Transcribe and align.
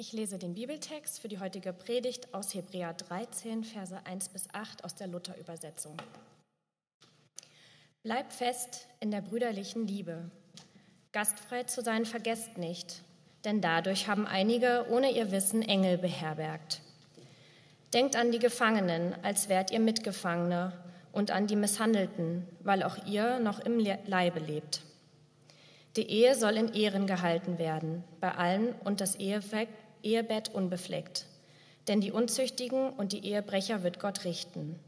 Ich 0.00 0.14
lese 0.14 0.38
den 0.38 0.54
Bibeltext 0.54 1.20
für 1.20 1.28
die 1.28 1.40
heutige 1.40 1.74
Predigt 1.74 2.32
aus 2.32 2.54
Hebräer 2.54 2.94
13, 2.94 3.64
Verse 3.64 3.94
1 4.06 4.30
bis 4.30 4.48
8 4.50 4.82
aus 4.82 4.94
der 4.94 5.08
Luther-Übersetzung. 5.08 5.94
Bleibt 8.02 8.32
fest 8.32 8.86
in 9.00 9.10
der 9.10 9.20
brüderlichen 9.20 9.86
Liebe. 9.86 10.30
Gastfrei 11.12 11.64
zu 11.64 11.82
sein 11.82 12.06
vergesst 12.06 12.56
nicht, 12.56 13.02
denn 13.44 13.60
dadurch 13.60 14.08
haben 14.08 14.26
einige 14.26 14.86
ohne 14.88 15.10
ihr 15.12 15.32
Wissen 15.32 15.60
Engel 15.60 15.98
beherbergt. 15.98 16.80
Denkt 17.92 18.16
an 18.16 18.32
die 18.32 18.38
Gefangenen, 18.38 19.14
als 19.22 19.50
wärt 19.50 19.70
ihr 19.70 19.80
Mitgefangene, 19.80 20.72
und 21.12 21.30
an 21.30 21.46
die 21.46 21.56
Misshandelten, 21.56 22.48
weil 22.60 22.84
auch 22.84 22.96
ihr 23.04 23.38
noch 23.38 23.60
im 23.60 23.78
Leibe 24.06 24.40
lebt. 24.40 24.80
Die 25.96 26.08
Ehe 26.08 26.34
soll 26.36 26.56
in 26.56 26.72
Ehren 26.72 27.06
gehalten 27.06 27.58
werden, 27.58 28.02
bei 28.18 28.32
allen 28.32 28.72
und 28.84 29.02
das 29.02 29.16
Ehebett 29.16 29.68
Ehebett 30.04 30.48
unbefleckt. 30.48 31.26
Denn 31.88 32.00
die 32.00 32.12
Unzüchtigen 32.12 32.90
und 32.90 33.12
die 33.12 33.24
Ehebrecher 33.24 33.82
wird 33.82 33.98
Gott 34.00 34.24
richten. 34.24 34.78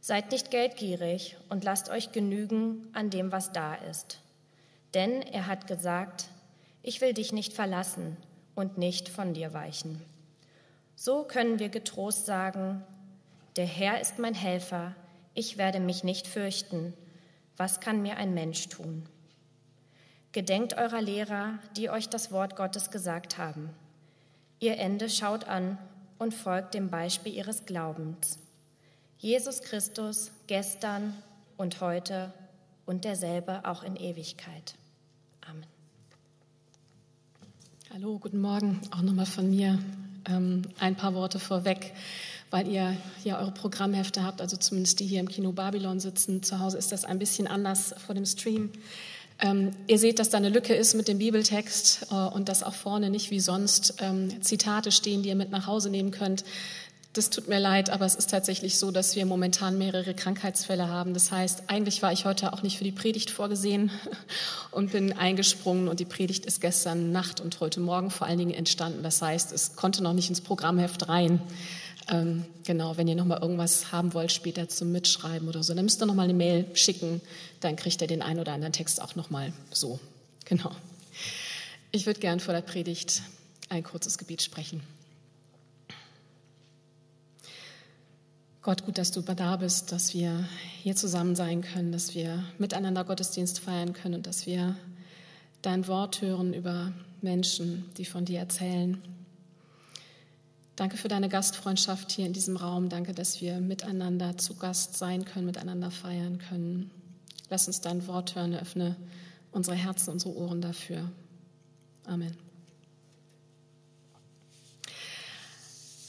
Seid 0.00 0.32
nicht 0.32 0.50
geldgierig 0.50 1.36
und 1.48 1.64
lasst 1.64 1.88
euch 1.88 2.12
genügen 2.12 2.88
an 2.92 3.10
dem, 3.10 3.32
was 3.32 3.52
da 3.52 3.74
ist. 3.74 4.20
Denn 4.92 5.22
er 5.22 5.46
hat 5.46 5.66
gesagt, 5.66 6.26
ich 6.82 7.00
will 7.00 7.14
dich 7.14 7.32
nicht 7.32 7.52
verlassen 7.52 8.16
und 8.54 8.78
nicht 8.78 9.08
von 9.08 9.34
dir 9.34 9.52
weichen. 9.54 10.00
So 10.94 11.24
können 11.24 11.58
wir 11.58 11.70
getrost 11.70 12.26
sagen, 12.26 12.84
der 13.56 13.66
Herr 13.66 14.00
ist 14.00 14.18
mein 14.18 14.34
Helfer, 14.34 14.94
ich 15.34 15.58
werde 15.58 15.80
mich 15.80 16.04
nicht 16.04 16.26
fürchten. 16.26 16.94
Was 17.56 17.80
kann 17.80 18.02
mir 18.02 18.16
ein 18.16 18.34
Mensch 18.34 18.68
tun? 18.68 19.06
Gedenkt 20.32 20.74
eurer 20.74 21.00
Lehrer, 21.00 21.58
die 21.76 21.90
euch 21.90 22.08
das 22.08 22.32
Wort 22.32 22.56
Gottes 22.56 22.90
gesagt 22.90 23.38
haben. 23.38 23.70
Ihr 24.64 24.78
Ende 24.78 25.10
schaut 25.10 25.44
an 25.44 25.76
und 26.16 26.32
folgt 26.32 26.72
dem 26.72 26.88
Beispiel 26.88 27.34
ihres 27.34 27.66
Glaubens. 27.66 28.38
Jesus 29.18 29.60
Christus 29.60 30.30
gestern 30.46 31.12
und 31.58 31.82
heute 31.82 32.32
und 32.86 33.04
derselbe 33.04 33.66
auch 33.66 33.82
in 33.82 33.94
Ewigkeit. 33.94 34.74
Amen. 35.46 35.66
Hallo, 37.92 38.18
guten 38.18 38.40
Morgen. 38.40 38.80
Auch 38.90 39.02
nochmal 39.02 39.26
von 39.26 39.50
mir 39.50 39.78
ähm, 40.26 40.62
ein 40.78 40.96
paar 40.96 41.12
Worte 41.12 41.38
vorweg, 41.38 41.92
weil 42.48 42.66
ihr 42.66 42.96
ja 43.22 43.40
eure 43.40 43.52
Programmhefte 43.52 44.24
habt, 44.24 44.40
also 44.40 44.56
zumindest 44.56 44.98
die 44.98 45.04
hier 45.04 45.20
im 45.20 45.28
Kino 45.28 45.52
Babylon 45.52 46.00
sitzen. 46.00 46.42
Zu 46.42 46.60
Hause 46.60 46.78
ist 46.78 46.90
das 46.90 47.04
ein 47.04 47.18
bisschen 47.18 47.46
anders 47.46 47.94
vor 47.98 48.14
dem 48.14 48.24
Stream. 48.24 48.70
Ähm, 49.40 49.72
ihr 49.86 49.98
seht, 49.98 50.18
dass 50.18 50.30
da 50.30 50.38
eine 50.38 50.48
Lücke 50.48 50.74
ist 50.74 50.94
mit 50.94 51.08
dem 51.08 51.18
Bibeltext 51.18 52.06
äh, 52.10 52.14
und 52.14 52.48
dass 52.48 52.62
auch 52.62 52.74
vorne 52.74 53.10
nicht 53.10 53.30
wie 53.30 53.40
sonst 53.40 53.94
ähm, 54.00 54.42
Zitate 54.42 54.92
stehen, 54.92 55.22
die 55.22 55.30
ihr 55.30 55.34
mit 55.34 55.50
nach 55.50 55.66
Hause 55.66 55.90
nehmen 55.90 56.10
könnt. 56.10 56.44
Das 57.14 57.30
tut 57.30 57.46
mir 57.46 57.60
leid, 57.60 57.90
aber 57.90 58.06
es 58.06 58.16
ist 58.16 58.30
tatsächlich 58.30 58.76
so, 58.76 58.90
dass 58.90 59.14
wir 59.14 59.24
momentan 59.24 59.78
mehrere 59.78 60.14
Krankheitsfälle 60.14 60.88
haben. 60.88 61.14
Das 61.14 61.30
heißt, 61.30 61.64
eigentlich 61.68 62.02
war 62.02 62.12
ich 62.12 62.24
heute 62.24 62.52
auch 62.52 62.62
nicht 62.62 62.76
für 62.76 62.82
die 62.82 62.90
Predigt 62.90 63.30
vorgesehen 63.30 63.92
und 64.72 64.90
bin 64.90 65.12
eingesprungen 65.12 65.86
und 65.86 66.00
die 66.00 66.06
Predigt 66.06 66.44
ist 66.44 66.60
gestern 66.60 67.12
Nacht 67.12 67.40
und 67.40 67.60
heute 67.60 67.78
Morgen 67.78 68.10
vor 68.10 68.26
allen 68.26 68.38
Dingen 68.38 68.54
entstanden. 68.54 69.04
Das 69.04 69.22
heißt, 69.22 69.52
es 69.52 69.76
konnte 69.76 70.02
noch 70.02 70.12
nicht 70.12 70.28
ins 70.28 70.40
Programmheft 70.40 71.08
rein. 71.08 71.40
Ähm, 72.10 72.44
genau, 72.64 72.96
wenn 72.96 73.08
ihr 73.08 73.14
nochmal 73.14 73.40
irgendwas 73.40 73.92
haben 73.92 74.12
wollt, 74.12 74.30
später 74.30 74.68
zum 74.68 74.92
Mitschreiben 74.92 75.48
oder 75.48 75.62
so, 75.62 75.74
dann 75.74 75.84
müsst 75.84 76.02
ihr 76.02 76.06
nochmal 76.06 76.24
eine 76.24 76.34
Mail 76.34 76.66
schicken, 76.74 77.20
dann 77.60 77.76
kriegt 77.76 78.00
ihr 78.02 78.06
den 78.06 78.20
einen 78.22 78.40
oder 78.40 78.52
anderen 78.52 78.72
Text 78.72 79.00
auch 79.00 79.14
nochmal 79.14 79.52
so. 79.70 79.98
Genau. 80.44 80.70
Ich 81.92 82.06
würde 82.06 82.20
gern 82.20 82.40
vor 82.40 82.52
der 82.52 82.60
Predigt 82.60 83.22
ein 83.68 83.82
kurzes 83.82 84.18
Gebet 84.18 84.42
sprechen. 84.42 84.82
Gott, 88.60 88.84
gut, 88.84 88.96
dass 88.96 89.10
du 89.10 89.20
da 89.20 89.56
bist, 89.56 89.92
dass 89.92 90.14
wir 90.14 90.48
hier 90.82 90.96
zusammen 90.96 91.36
sein 91.36 91.60
können, 91.60 91.92
dass 91.92 92.14
wir 92.14 92.42
miteinander 92.58 93.04
Gottesdienst 93.04 93.60
feiern 93.60 93.92
können 93.92 94.14
und 94.14 94.26
dass 94.26 94.46
wir 94.46 94.74
dein 95.60 95.86
Wort 95.86 96.22
hören 96.22 96.54
über 96.54 96.92
Menschen, 97.20 97.90
die 97.98 98.04
von 98.04 98.24
dir 98.24 98.38
erzählen. 98.38 99.02
Danke 100.76 100.96
für 100.96 101.06
deine 101.06 101.28
Gastfreundschaft 101.28 102.10
hier 102.10 102.26
in 102.26 102.32
diesem 102.32 102.56
Raum. 102.56 102.88
Danke, 102.88 103.14
dass 103.14 103.40
wir 103.40 103.60
miteinander 103.60 104.36
zu 104.38 104.56
Gast 104.56 104.98
sein 104.98 105.24
können, 105.24 105.46
miteinander 105.46 105.92
feiern 105.92 106.38
können. 106.38 106.90
Lass 107.48 107.68
uns 107.68 107.80
dein 107.80 108.06
Wort 108.08 108.34
hören, 108.34 108.54
öffne 108.54 108.96
unsere 109.52 109.76
Herzen, 109.76 110.10
unsere 110.10 110.34
Ohren 110.34 110.60
dafür. 110.60 111.10
Amen. 112.06 112.36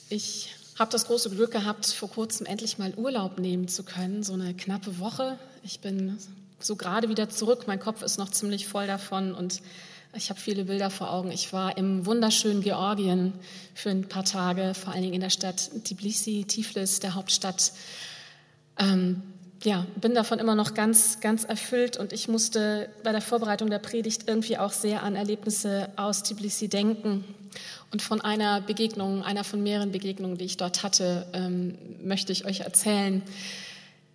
Ich 0.10 0.56
habe 0.80 0.92
das 0.92 1.06
große 1.06 1.30
Glück 1.30 1.52
gehabt, 1.52 1.86
vor 1.86 2.10
kurzem 2.10 2.48
endlich 2.48 2.78
mal 2.78 2.94
Urlaub 2.96 3.38
nehmen 3.38 3.68
zu 3.68 3.84
können, 3.84 4.24
so 4.24 4.34
eine 4.34 4.56
knappe 4.56 5.00
Woche. 5.00 5.38
Ich 5.64 5.80
bin 5.80 6.18
so 6.60 6.76
gerade 6.76 7.08
wieder 7.10 7.30
zurück, 7.30 7.66
mein 7.68 7.80
Kopf 7.80 8.02
ist 8.02 8.18
noch 8.18 8.30
ziemlich 8.30 8.68
voll 8.68 8.88
davon 8.88 9.36
und 9.36 9.62
ich 10.16 10.30
habe 10.30 10.40
viele 10.40 10.66
Bilder 10.66 10.90
vor 10.90 11.12
Augen. 11.12 11.32
Ich 11.32 11.52
war 11.54 11.78
im 11.78 12.06
wunderschönen 12.06 12.62
Georgien 12.62 13.34
für 13.74 13.90
ein 13.90 14.08
paar 14.08 14.24
Tage, 14.24 14.74
vor 14.74 14.94
allen 14.94 15.02
Dingen 15.02 15.14
in 15.14 15.22
der 15.22 15.30
Stadt 15.30 15.70
Tbilisi, 15.84 16.46
Tiflis, 16.48 17.00
der 17.00 17.16
Hauptstadt. 17.16 17.74
Ähm, 18.80 19.22
ja, 19.64 19.86
bin 20.00 20.14
davon 20.14 20.40
immer 20.40 20.56
noch 20.56 20.74
ganz, 20.74 21.20
ganz 21.22 21.44
erfüllt 21.44 21.98
und 21.98 22.14
ich 22.14 22.28
musste 22.28 22.90
bei 23.04 23.12
der 23.12 23.22
Vorbereitung 23.22 23.70
der 23.70 23.80
Predigt 23.80 24.24
irgendwie 24.28 24.58
auch 24.58 24.72
sehr 24.72 25.04
an 25.04 25.16
Erlebnisse 25.16 25.90
aus 25.96 26.24
Tbilisi 26.24 26.68
denken. 26.68 27.24
Und 27.92 28.02
von 28.02 28.22
einer 28.22 28.62
Begegnung, 28.62 29.24
einer 29.24 29.44
von 29.44 29.64
mehreren 29.64 29.92
Begegnungen, 29.92 30.38
die 30.38 30.46
ich 30.46 30.58
dort 30.58 30.84
hatte, 30.84 31.26
ähm, 31.34 31.78
möchte 32.04 32.32
ich 32.32 32.46
euch 32.46 32.62
erzählen. 32.62 33.22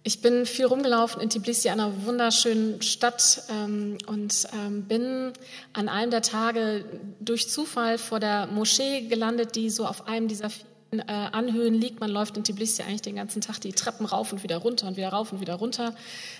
Ich 0.02 0.22
bin 0.22 0.46
viel 0.46 0.64
rumgelaufen 0.64 1.20
in 1.20 1.28
Tbilisi, 1.28 1.68
einer 1.68 2.06
wunderschönen 2.06 2.80
Stadt, 2.80 3.42
ähm, 3.50 3.98
und 4.06 4.48
ähm, 4.54 4.84
bin 4.84 5.32
an 5.74 5.90
einem 5.90 6.10
der 6.10 6.22
Tage 6.22 6.84
durch 7.20 7.50
Zufall 7.50 7.98
vor 7.98 8.18
der 8.18 8.46
Moschee 8.46 9.02
gelandet, 9.02 9.56
die 9.56 9.68
so 9.68 9.86
auf 9.86 10.08
einem 10.08 10.26
dieser 10.26 10.50
äh, 10.92 11.04
Anhöhen 11.06 11.74
liegt. 11.74 12.00
Man 12.00 12.10
läuft 12.10 12.36
in 12.36 12.44
Tbilisi 12.44 12.82
eigentlich 12.82 13.02
den 13.02 13.16
ganzen 13.16 13.40
Tag 13.40 13.60
die 13.60 13.72
Treppen 13.72 14.06
rauf 14.06 14.32
und 14.32 14.42
wieder 14.42 14.56
runter 14.56 14.88
und 14.88 14.96
wieder 14.96 15.10
rauf 15.10 15.32
und 15.32 15.40
wieder 15.40 15.54
runter. 15.54 15.94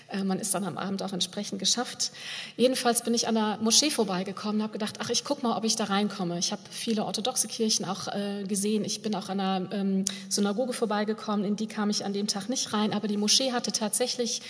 Äh, 0.09 0.23
man 0.23 0.39
ist 0.39 0.53
dann 0.53 0.65
am 0.65 0.77
Abend 0.77 1.01
auch 1.03 1.13
entsprechend 1.13 1.59
geschafft. 1.59 2.11
Jedenfalls 2.57 3.03
bin 3.03 3.13
ich 3.13 3.27
an 3.27 3.35
der 3.35 3.59
Moschee 3.61 3.89
vorbeigekommen 3.89 4.57
und 4.57 4.63
habe 4.63 4.73
gedacht, 4.73 4.97
ach, 4.99 5.09
ich 5.09 5.23
gucke 5.23 5.43
mal, 5.43 5.57
ob 5.57 5.63
ich 5.63 5.75
da 5.75 5.85
reinkomme. 5.85 6.37
Ich 6.37 6.51
habe 6.51 6.61
viele 6.69 7.05
orthodoxe 7.05 7.47
Kirchen 7.47 7.85
auch 7.85 8.07
äh, 8.09 8.43
gesehen. 8.43 8.83
Ich 8.83 9.01
bin 9.01 9.15
auch 9.15 9.29
an 9.29 9.39
einer 9.39 9.71
ähm, 9.71 10.05
Synagoge 10.27 10.73
vorbeigekommen. 10.73 11.45
In 11.45 11.55
die 11.55 11.67
kam 11.67 11.89
ich 11.89 12.03
an 12.03 12.13
dem 12.13 12.27
Tag 12.27 12.49
nicht 12.49 12.73
rein. 12.73 12.93
Aber 12.93 13.07
die 13.07 13.17
Moschee 13.17 13.53
hatte 13.53 13.71
tatsächlich 13.71 14.41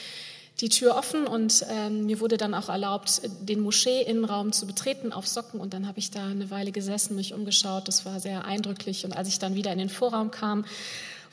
die 0.61 0.69
Tür 0.69 0.95
offen 0.95 1.25
und 1.25 1.65
ähm, 1.69 2.05
mir 2.05 2.19
wurde 2.19 2.37
dann 2.37 2.53
auch 2.53 2.69
erlaubt, 2.69 3.21
den 3.41 3.61
Moschee-Innenraum 3.61 4.51
zu 4.51 4.67
betreten 4.67 5.11
auf 5.11 5.27
Socken. 5.27 5.59
Und 5.59 5.73
dann 5.73 5.87
habe 5.87 5.97
ich 5.97 6.11
da 6.11 6.23
eine 6.23 6.51
Weile 6.51 6.71
gesessen, 6.71 7.15
mich 7.15 7.33
umgeschaut. 7.33 7.87
Das 7.87 8.05
war 8.05 8.19
sehr 8.19 8.45
eindrücklich. 8.45 9.03
Und 9.03 9.17
als 9.17 9.27
ich 9.27 9.39
dann 9.39 9.55
wieder 9.55 9.71
in 9.71 9.79
den 9.79 9.89
Vorraum 9.89 10.29
kam, 10.29 10.65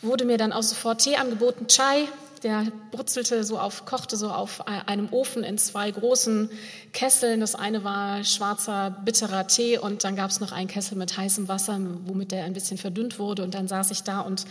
wurde 0.01 0.25
mir 0.25 0.39
dann 0.39 0.53
auch 0.53 0.63
sofort 0.63 1.03
Tee 1.03 1.17
angeboten, 1.17 1.67
Chai. 1.69 2.09
Der 2.45 2.69
brutzelte 2.93 3.43
so 3.43 3.59
auf, 3.59 3.85
kochte 3.85 4.17
so 4.17 4.31
auf 4.31 4.67
einem 4.69 5.13
Ofen 5.13 5.43
in 5.43 5.59
zwei 5.59 5.91
großen 5.91 6.49
Kesseln. 6.93 7.41
Das 7.41 7.57
eine 7.57 7.83
war 7.83 8.23
schwarzer, 8.23 8.97
bitterer 9.05 9.49
Tee 9.49 9.77
und 9.77 10.05
dann 10.05 10.15
gab 10.15 10.31
es 10.31 10.39
noch 10.39 10.53
einen 10.53 10.69
Kessel 10.69 10.97
mit 10.97 11.17
heißem 11.17 11.49
Wasser, 11.49 11.81
womit 12.05 12.31
der 12.31 12.45
ein 12.45 12.53
bisschen 12.53 12.79
verdünnt 12.79 13.19
wurde. 13.19 13.43
Und 13.43 13.55
dann 13.55 13.67
saß 13.67 13.91
ich 13.91 14.05
da 14.05 14.21
und 14.21 14.45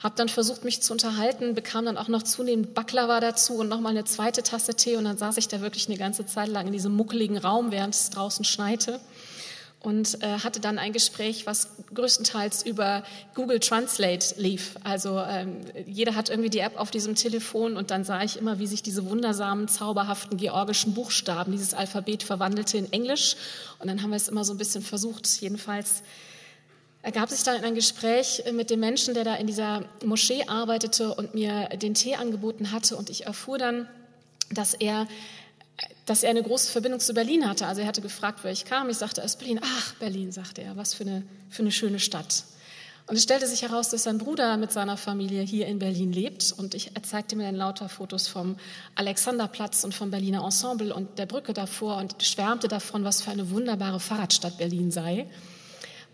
habe 0.00 0.14
dann 0.16 0.28
versucht, 0.28 0.64
mich 0.64 0.80
zu 0.80 0.92
unterhalten, 0.92 1.54
bekam 1.54 1.84
dann 1.84 1.96
auch 1.96 2.08
noch 2.08 2.22
zunehmend 2.22 2.74
Baklava 2.74 3.20
dazu 3.20 3.54
und 3.54 3.68
nochmal 3.68 3.92
eine 3.92 4.04
zweite 4.04 4.42
Tasse 4.42 4.74
Tee 4.74 4.96
und 4.96 5.04
dann 5.04 5.18
saß 5.18 5.36
ich 5.38 5.48
da 5.48 5.60
wirklich 5.60 5.88
eine 5.88 5.98
ganze 5.98 6.24
Zeit 6.26 6.48
lang 6.48 6.66
in 6.66 6.72
diesem 6.72 6.94
muckeligen 6.94 7.38
Raum, 7.38 7.72
während 7.72 7.94
es 7.94 8.10
draußen 8.10 8.44
schneite 8.44 9.00
und 9.80 10.22
äh, 10.22 10.40
hatte 10.40 10.60
dann 10.60 10.78
ein 10.78 10.92
Gespräch, 10.92 11.46
was 11.46 11.68
größtenteils 11.94 12.66
über 12.66 13.04
Google 13.34 13.60
Translate 13.60 14.34
lief. 14.36 14.76
Also 14.82 15.20
ähm, 15.20 15.60
jeder 15.86 16.16
hat 16.16 16.30
irgendwie 16.30 16.50
die 16.50 16.58
App 16.58 16.78
auf 16.78 16.90
diesem 16.90 17.14
Telefon 17.14 17.76
und 17.76 17.90
dann 17.90 18.04
sah 18.04 18.22
ich 18.22 18.36
immer, 18.36 18.58
wie 18.58 18.66
sich 18.66 18.82
diese 18.82 19.08
wundersamen, 19.08 19.68
zauberhaften 19.68 20.36
georgischen 20.36 20.94
Buchstaben, 20.94 21.52
dieses 21.52 21.74
Alphabet 21.74 22.24
verwandelte 22.24 22.76
in 22.76 22.92
Englisch. 22.92 23.36
Und 23.78 23.88
dann 23.88 24.02
haben 24.02 24.10
wir 24.10 24.16
es 24.16 24.28
immer 24.28 24.44
so 24.44 24.52
ein 24.52 24.58
bisschen 24.58 24.82
versucht, 24.82 25.28
jedenfalls 25.40 26.02
ergab 27.08 27.30
sich 27.30 27.42
dann 27.42 27.64
ein 27.64 27.74
Gespräch 27.74 28.44
mit 28.52 28.68
dem 28.68 28.80
Menschen, 28.80 29.14
der 29.14 29.24
da 29.24 29.34
in 29.34 29.46
dieser 29.46 29.82
Moschee 30.04 30.44
arbeitete 30.46 31.14
und 31.14 31.32
mir 31.32 31.70
den 31.70 31.94
Tee 31.94 32.16
angeboten 32.16 32.70
hatte. 32.70 32.98
Und 32.98 33.08
ich 33.08 33.24
erfuhr 33.24 33.56
dann, 33.56 33.88
dass 34.50 34.74
er, 34.74 35.08
dass 36.04 36.22
er 36.22 36.28
eine 36.28 36.42
große 36.42 36.70
Verbindung 36.70 37.00
zu 37.00 37.14
Berlin 37.14 37.48
hatte. 37.48 37.66
Also 37.66 37.80
er 37.80 37.86
hatte 37.86 38.02
gefragt, 38.02 38.40
wer 38.42 38.52
ich 38.52 38.66
kam. 38.66 38.90
Ich 38.90 38.98
sagte 38.98 39.24
aus 39.24 39.36
Berlin. 39.36 39.58
Ach, 39.62 39.94
Berlin, 39.94 40.32
sagte 40.32 40.60
er. 40.60 40.76
Was 40.76 40.92
für 40.92 41.04
eine, 41.04 41.22
für 41.48 41.62
eine 41.62 41.72
schöne 41.72 41.98
Stadt. 41.98 42.44
Und 43.06 43.16
es 43.16 43.22
stellte 43.22 43.46
sich 43.46 43.62
heraus, 43.62 43.88
dass 43.88 44.02
sein 44.02 44.18
Bruder 44.18 44.58
mit 44.58 44.70
seiner 44.70 44.98
Familie 44.98 45.40
hier 45.40 45.66
in 45.66 45.78
Berlin 45.78 46.12
lebt. 46.12 46.52
Und 46.58 46.74
ich, 46.74 46.90
zeigte 47.04 47.36
mir 47.36 47.44
dann 47.44 47.56
lauter 47.56 47.88
Fotos 47.88 48.28
vom 48.28 48.56
Alexanderplatz 48.96 49.82
und 49.82 49.94
vom 49.94 50.10
Berliner 50.10 50.44
Ensemble 50.44 50.94
und 50.94 51.18
der 51.18 51.24
Brücke 51.24 51.54
davor 51.54 51.96
und 51.96 52.22
schwärmte 52.22 52.68
davon, 52.68 53.02
was 53.04 53.22
für 53.22 53.30
eine 53.30 53.48
wunderbare 53.48 53.98
Fahrradstadt 53.98 54.58
Berlin 54.58 54.90
sei. 54.90 55.26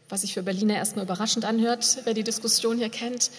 Was 0.09 0.21
sich 0.23 0.35
für 0.35 0.43
Berliner 0.43 0.77
erstmal 0.77 1.05
überraschend 1.05 1.45
anhört, 1.45 1.99
wer 2.05 2.15
die 2.15 2.25
Diskussion 2.25 2.79
hier 2.79 2.91
kennt. 2.91 3.31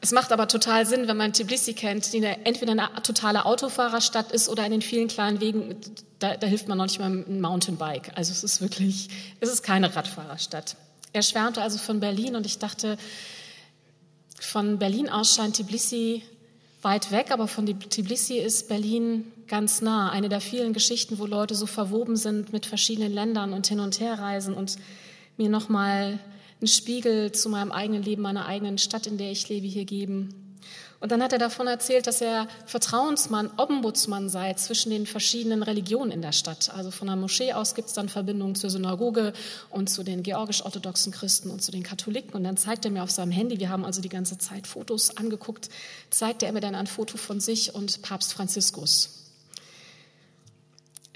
Es 0.00 0.12
macht 0.12 0.32
aber 0.32 0.48
total 0.48 0.84
Sinn, 0.84 1.08
wenn 1.08 1.16
man 1.16 1.32
Tbilisi 1.32 1.72
kennt, 1.72 2.12
die 2.12 2.18
eine, 2.18 2.44
entweder 2.44 2.72
eine 2.72 2.90
totale 3.02 3.46
Autofahrerstadt 3.46 4.32
ist 4.32 4.48
oder 4.48 4.64
in 4.66 4.72
den 4.72 4.82
vielen 4.82 5.08
kleinen 5.08 5.40
Wegen, 5.40 5.76
da, 6.18 6.36
da 6.36 6.46
hilft 6.46 6.68
man 6.68 6.78
noch 6.78 6.84
nicht 6.84 6.98
mal 6.98 7.10
ein 7.10 7.40
Mountainbike. 7.40 8.12
Also 8.14 8.32
es 8.32 8.44
ist 8.44 8.60
wirklich, 8.60 9.08
es 9.40 9.48
ist 9.48 9.62
keine 9.62 9.94
Radfahrerstadt. 9.94 10.76
Er 11.12 11.22
schwärmte 11.22 11.62
also 11.62 11.78
von 11.78 12.00
Berlin 12.00 12.36
und 12.36 12.44
ich 12.44 12.58
dachte, 12.58 12.98
von 14.40 14.78
Berlin 14.78 15.08
aus 15.08 15.34
scheint 15.34 15.56
Tbilisi 15.56 16.22
weit 16.82 17.10
weg, 17.10 17.30
aber 17.30 17.48
von 17.48 17.66
Tbilisi 17.66 18.36
ist 18.36 18.68
Berlin 18.68 19.32
ganz 19.46 19.80
nah. 19.80 20.10
Eine 20.10 20.28
der 20.28 20.40
vielen 20.40 20.72
Geschichten, 20.72 21.18
wo 21.18 21.26
Leute 21.26 21.54
so 21.54 21.66
verwoben 21.66 22.16
sind 22.16 22.52
mit 22.52 22.66
verschiedenen 22.66 23.12
Ländern 23.12 23.52
und 23.52 23.66
hin 23.66 23.80
und 23.80 24.00
her 24.00 24.18
reisen 24.18 24.54
und 24.54 24.76
mir 25.36 25.48
nochmal 25.48 26.18
einen 26.60 26.68
Spiegel 26.68 27.32
zu 27.32 27.48
meinem 27.48 27.72
eigenen 27.72 28.02
Leben, 28.02 28.22
meiner 28.22 28.46
eigenen 28.46 28.78
Stadt, 28.78 29.06
in 29.06 29.18
der 29.18 29.30
ich 29.30 29.48
lebe, 29.48 29.66
hier 29.66 29.84
geben. 29.84 30.44
Und 31.04 31.12
dann 31.12 31.22
hat 31.22 31.34
er 31.34 31.38
davon 31.38 31.66
erzählt, 31.66 32.06
dass 32.06 32.22
er 32.22 32.48
Vertrauensmann, 32.64 33.50
Ombudsmann 33.58 34.30
sei 34.30 34.54
zwischen 34.54 34.88
den 34.88 35.04
verschiedenen 35.04 35.62
Religionen 35.62 36.10
in 36.10 36.22
der 36.22 36.32
Stadt. 36.32 36.72
Also 36.74 36.90
von 36.90 37.08
der 37.08 37.16
Moschee 37.16 37.52
aus 37.52 37.74
gibt 37.74 37.88
es 37.88 37.94
dann 37.94 38.08
Verbindungen 38.08 38.54
zur 38.54 38.70
Synagoge 38.70 39.34
und 39.68 39.90
zu 39.90 40.02
den 40.02 40.22
georgisch-orthodoxen 40.22 41.12
Christen 41.12 41.50
und 41.50 41.62
zu 41.62 41.72
den 41.72 41.82
Katholiken. 41.82 42.32
Und 42.32 42.44
dann 42.44 42.56
zeigt 42.56 42.86
er 42.86 42.90
mir 42.90 43.02
auf 43.02 43.10
seinem 43.10 43.32
Handy, 43.32 43.60
wir 43.60 43.68
haben 43.68 43.84
also 43.84 44.00
die 44.00 44.08
ganze 44.08 44.38
Zeit 44.38 44.66
Fotos 44.66 45.14
angeguckt, 45.18 45.68
zeigte 46.08 46.46
er 46.46 46.52
mir 46.52 46.60
dann 46.60 46.74
ein 46.74 46.86
Foto 46.86 47.18
von 47.18 47.38
sich 47.38 47.74
und 47.74 48.00
Papst 48.00 48.32
Franziskus. 48.32 49.23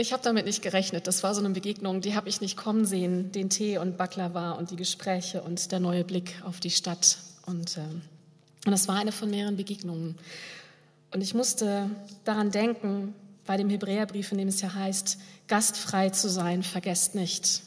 Ich 0.01 0.13
habe 0.13 0.23
damit 0.23 0.47
nicht 0.47 0.63
gerechnet. 0.63 1.09
Das 1.09 1.25
war 1.25 1.35
so 1.35 1.41
eine 1.41 1.51
Begegnung, 1.51 2.01
die 2.01 2.15
habe 2.15 2.29
ich 2.29 2.41
nicht 2.41 2.57
kommen 2.57 2.85
sehen. 2.85 3.33
Den 3.33 3.51
Tee 3.51 3.79
und 3.79 3.97
Baklava 3.97 4.53
und 4.53 4.71
die 4.71 4.77
Gespräche 4.77 5.43
und 5.43 5.73
der 5.73 5.81
neue 5.81 6.05
Blick 6.05 6.41
auf 6.45 6.61
die 6.61 6.71
Stadt. 6.71 7.19
Und, 7.47 7.77
äh, 7.77 7.81
und 7.81 8.71
das 8.71 8.87
war 8.87 8.95
eine 8.95 9.11
von 9.11 9.29
mehreren 9.29 9.57
Begegnungen. 9.57 10.15
Und 11.13 11.21
ich 11.21 11.35
musste 11.35 11.91
daran 12.23 12.53
denken, 12.53 13.13
bei 13.45 13.57
dem 13.57 13.69
Hebräerbrief, 13.69 14.31
in 14.31 14.39
dem 14.39 14.47
es 14.47 14.61
ja 14.61 14.73
heißt, 14.73 15.19
gastfrei 15.49 16.11
zu 16.11 16.31
sein, 16.31 16.63
vergesst 16.63 17.17
nicht. 17.17 17.63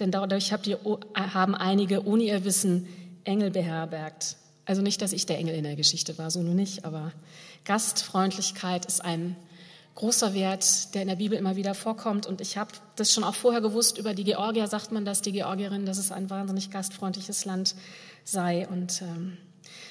Denn 0.00 0.10
dadurch 0.10 0.54
haben 0.54 1.54
einige 1.54 2.06
ohne 2.06 2.22
ihr 2.22 2.46
Wissen 2.46 2.88
Engel 3.24 3.50
beherbergt. 3.50 4.36
Also 4.64 4.80
nicht, 4.80 5.02
dass 5.02 5.12
ich 5.12 5.26
der 5.26 5.36
Engel 5.36 5.54
in 5.54 5.64
der 5.64 5.76
Geschichte 5.76 6.16
war, 6.16 6.30
so 6.30 6.40
nur 6.40 6.54
nicht, 6.54 6.86
aber 6.86 7.12
Gastfreundlichkeit 7.64 8.86
ist 8.86 9.04
ein 9.04 9.36
großer 9.96 10.34
Wert, 10.34 10.94
der 10.94 11.02
in 11.02 11.08
der 11.08 11.16
Bibel 11.16 11.36
immer 11.36 11.56
wieder 11.56 11.74
vorkommt. 11.74 12.26
Und 12.26 12.40
ich 12.40 12.56
habe 12.56 12.70
das 12.94 13.12
schon 13.12 13.24
auch 13.24 13.34
vorher 13.34 13.60
gewusst, 13.60 13.98
über 13.98 14.14
die 14.14 14.24
Georgier 14.24 14.68
sagt 14.68 14.92
man 14.92 15.04
das, 15.04 15.22
die 15.22 15.32
Georgierin, 15.32 15.86
dass 15.86 15.98
es 15.98 16.12
ein 16.12 16.30
wahnsinnig 16.30 16.70
gastfreundliches 16.70 17.44
Land 17.46 17.74
sei. 18.22 18.68
Und 18.68 19.02
ähm, 19.02 19.38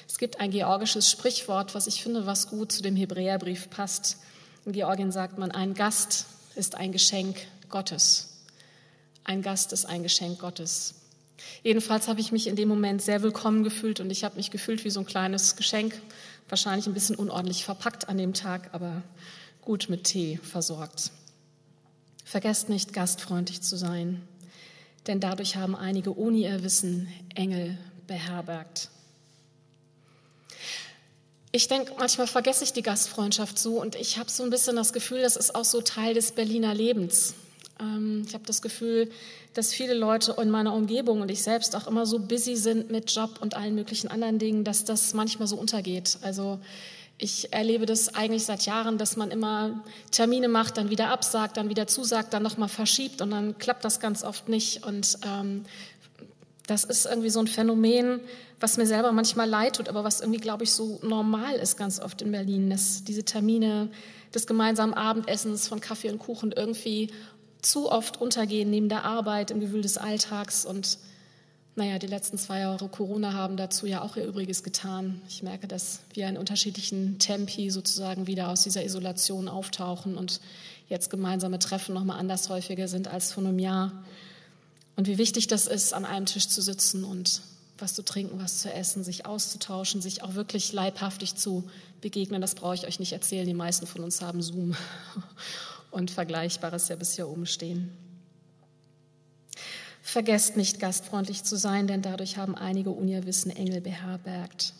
es 0.08 0.16
gibt 0.18 0.40
ein 0.40 0.52
georgisches 0.52 1.10
Sprichwort, 1.10 1.74
was 1.74 1.88
ich 1.88 2.02
finde, 2.02 2.24
was 2.24 2.48
gut 2.48 2.72
zu 2.72 2.82
dem 2.82 2.96
Hebräerbrief 2.96 3.68
passt. 3.68 4.18
In 4.64 4.72
Georgien 4.72 5.12
sagt 5.12 5.38
man, 5.38 5.50
ein 5.50 5.74
Gast 5.74 6.26
ist 6.54 6.76
ein 6.76 6.92
Geschenk 6.92 7.36
Gottes. 7.68 8.28
Ein 9.24 9.42
Gast 9.42 9.72
ist 9.72 9.86
ein 9.86 10.04
Geschenk 10.04 10.38
Gottes. 10.38 10.94
Jedenfalls 11.62 12.06
habe 12.06 12.20
ich 12.20 12.30
mich 12.30 12.46
in 12.46 12.56
dem 12.56 12.68
Moment 12.68 13.02
sehr 13.02 13.22
willkommen 13.22 13.64
gefühlt 13.64 14.00
und 14.00 14.10
ich 14.10 14.24
habe 14.24 14.36
mich 14.36 14.50
gefühlt 14.50 14.84
wie 14.84 14.90
so 14.90 15.00
ein 15.00 15.06
kleines 15.06 15.56
Geschenk, 15.56 16.00
wahrscheinlich 16.48 16.86
ein 16.86 16.94
bisschen 16.94 17.16
unordentlich 17.16 17.64
verpackt 17.64 18.08
an 18.08 18.18
dem 18.18 18.34
Tag, 18.34 18.70
aber 18.72 19.02
gut 19.66 19.90
mit 19.90 20.04
Tee 20.04 20.38
versorgt. 20.42 21.10
Vergesst 22.24 22.70
nicht, 22.70 22.94
gastfreundlich 22.94 23.60
zu 23.60 23.76
sein, 23.76 24.22
denn 25.06 25.20
dadurch 25.20 25.56
haben 25.56 25.76
einige 25.76 26.16
ohne 26.16 26.38
ihr 26.38 26.62
Wissen 26.62 27.08
Engel 27.34 27.76
beherbergt. 28.06 28.88
Ich 31.52 31.68
denke, 31.68 31.92
manchmal 31.98 32.26
vergesse 32.26 32.64
ich 32.64 32.72
die 32.72 32.82
Gastfreundschaft 32.82 33.58
so 33.58 33.80
und 33.80 33.96
ich 33.96 34.18
habe 34.18 34.30
so 34.30 34.42
ein 34.42 34.50
bisschen 34.50 34.76
das 34.76 34.92
Gefühl, 34.92 35.22
das 35.22 35.36
ist 35.36 35.54
auch 35.54 35.64
so 35.64 35.80
Teil 35.80 36.14
des 36.14 36.32
Berliner 36.32 36.74
Lebens. 36.74 37.34
Ähm, 37.80 38.24
ich 38.26 38.34
habe 38.34 38.44
das 38.46 38.62
Gefühl, 38.62 39.10
dass 39.54 39.72
viele 39.72 39.94
Leute 39.94 40.36
in 40.40 40.50
meiner 40.50 40.74
Umgebung 40.74 41.22
und 41.22 41.30
ich 41.30 41.42
selbst 41.42 41.74
auch 41.74 41.86
immer 41.86 42.06
so 42.06 42.18
busy 42.18 42.56
sind 42.56 42.90
mit 42.90 43.10
Job 43.10 43.38
und 43.40 43.54
allen 43.54 43.74
möglichen 43.74 44.08
anderen 44.08 44.38
Dingen, 44.38 44.64
dass 44.64 44.84
das 44.84 45.14
manchmal 45.14 45.48
so 45.48 45.56
untergeht. 45.56 46.18
Also 46.22 46.60
ich 47.18 47.52
erlebe 47.52 47.86
das 47.86 48.14
eigentlich 48.14 48.44
seit 48.44 48.66
Jahren, 48.66 48.98
dass 48.98 49.16
man 49.16 49.30
immer 49.30 49.82
Termine 50.10 50.48
macht, 50.48 50.76
dann 50.76 50.90
wieder 50.90 51.08
absagt, 51.08 51.56
dann 51.56 51.70
wieder 51.70 51.86
zusagt, 51.86 52.34
dann 52.34 52.42
nochmal 52.42 52.68
verschiebt 52.68 53.22
und 53.22 53.30
dann 53.30 53.56
klappt 53.58 53.84
das 53.84 54.00
ganz 54.00 54.22
oft 54.22 54.48
nicht. 54.48 54.84
Und 54.84 55.18
ähm, 55.24 55.64
das 56.66 56.84
ist 56.84 57.06
irgendwie 57.06 57.30
so 57.30 57.40
ein 57.40 57.46
Phänomen, 57.46 58.20
was 58.60 58.76
mir 58.76 58.86
selber 58.86 59.12
manchmal 59.12 59.48
leid 59.48 59.76
tut, 59.76 59.88
aber 59.88 60.04
was 60.04 60.20
irgendwie, 60.20 60.40
glaube 60.40 60.64
ich, 60.64 60.72
so 60.72 60.98
normal 61.02 61.54
ist 61.54 61.78
ganz 61.78 62.00
oft 62.00 62.20
in 62.20 62.32
Berlin, 62.32 62.68
dass 62.68 63.04
diese 63.04 63.24
Termine 63.24 63.88
des 64.34 64.46
gemeinsamen 64.46 64.92
Abendessens 64.92 65.68
von 65.68 65.80
Kaffee 65.80 66.10
und 66.10 66.18
Kuchen 66.18 66.52
irgendwie 66.52 67.12
zu 67.62 67.90
oft 67.90 68.20
untergehen 68.20 68.68
neben 68.70 68.88
der 68.88 69.04
Arbeit, 69.04 69.50
im 69.50 69.60
Gewühl 69.60 69.82
des 69.82 69.96
Alltags 69.96 70.66
und 70.66 70.98
naja, 71.76 71.98
die 71.98 72.06
letzten 72.06 72.38
zwei 72.38 72.60
Jahre 72.60 72.88
Corona 72.88 73.34
haben 73.34 73.58
dazu 73.58 73.86
ja 73.86 74.00
auch 74.00 74.16
ihr 74.16 74.24
Übriges 74.24 74.62
getan. 74.62 75.20
Ich 75.28 75.42
merke, 75.42 75.68
dass 75.68 76.00
wir 76.14 76.26
in 76.26 76.38
unterschiedlichen 76.38 77.18
Tempi 77.18 77.70
sozusagen 77.70 78.26
wieder 78.26 78.48
aus 78.48 78.62
dieser 78.62 78.82
Isolation 78.82 79.46
auftauchen 79.46 80.16
und 80.16 80.40
jetzt 80.88 81.10
gemeinsame 81.10 81.58
Treffen 81.58 81.94
noch 81.94 82.04
mal 82.04 82.16
anders 82.16 82.48
häufiger 82.48 82.88
sind 82.88 83.08
als 83.08 83.30
vor 83.30 83.44
einem 83.44 83.58
Jahr. 83.58 83.92
Und 84.96 85.06
wie 85.06 85.18
wichtig 85.18 85.48
das 85.48 85.66
ist, 85.66 85.92
an 85.92 86.06
einem 86.06 86.24
Tisch 86.24 86.48
zu 86.48 86.62
sitzen 86.62 87.04
und 87.04 87.42
was 87.76 87.94
zu 87.94 88.02
trinken, 88.02 88.40
was 88.40 88.62
zu 88.62 88.72
essen, 88.72 89.04
sich 89.04 89.26
auszutauschen, 89.26 90.00
sich 90.00 90.22
auch 90.22 90.34
wirklich 90.34 90.72
leibhaftig 90.72 91.34
zu 91.34 91.68
begegnen. 92.00 92.40
Das 92.40 92.54
brauche 92.54 92.74
ich 92.74 92.86
euch 92.86 93.00
nicht 93.00 93.12
erzählen. 93.12 93.46
Die 93.46 93.52
meisten 93.52 93.86
von 93.86 94.02
uns 94.02 94.22
haben 94.22 94.40
Zoom 94.40 94.74
und 95.90 96.10
Vergleichbares 96.10 96.88
ja 96.88 96.96
bisher 96.96 97.28
oben 97.28 97.44
stehen. 97.44 97.92
Vergesst 100.06 100.56
nicht, 100.56 100.78
gastfreundlich 100.78 101.42
zu 101.42 101.56
sein, 101.56 101.88
denn 101.88 102.00
dadurch 102.00 102.36
haben 102.36 102.54
einige 102.54 102.90
Unierwissen 102.90 103.50
Engel 103.50 103.80
beherbergt. 103.80 104.72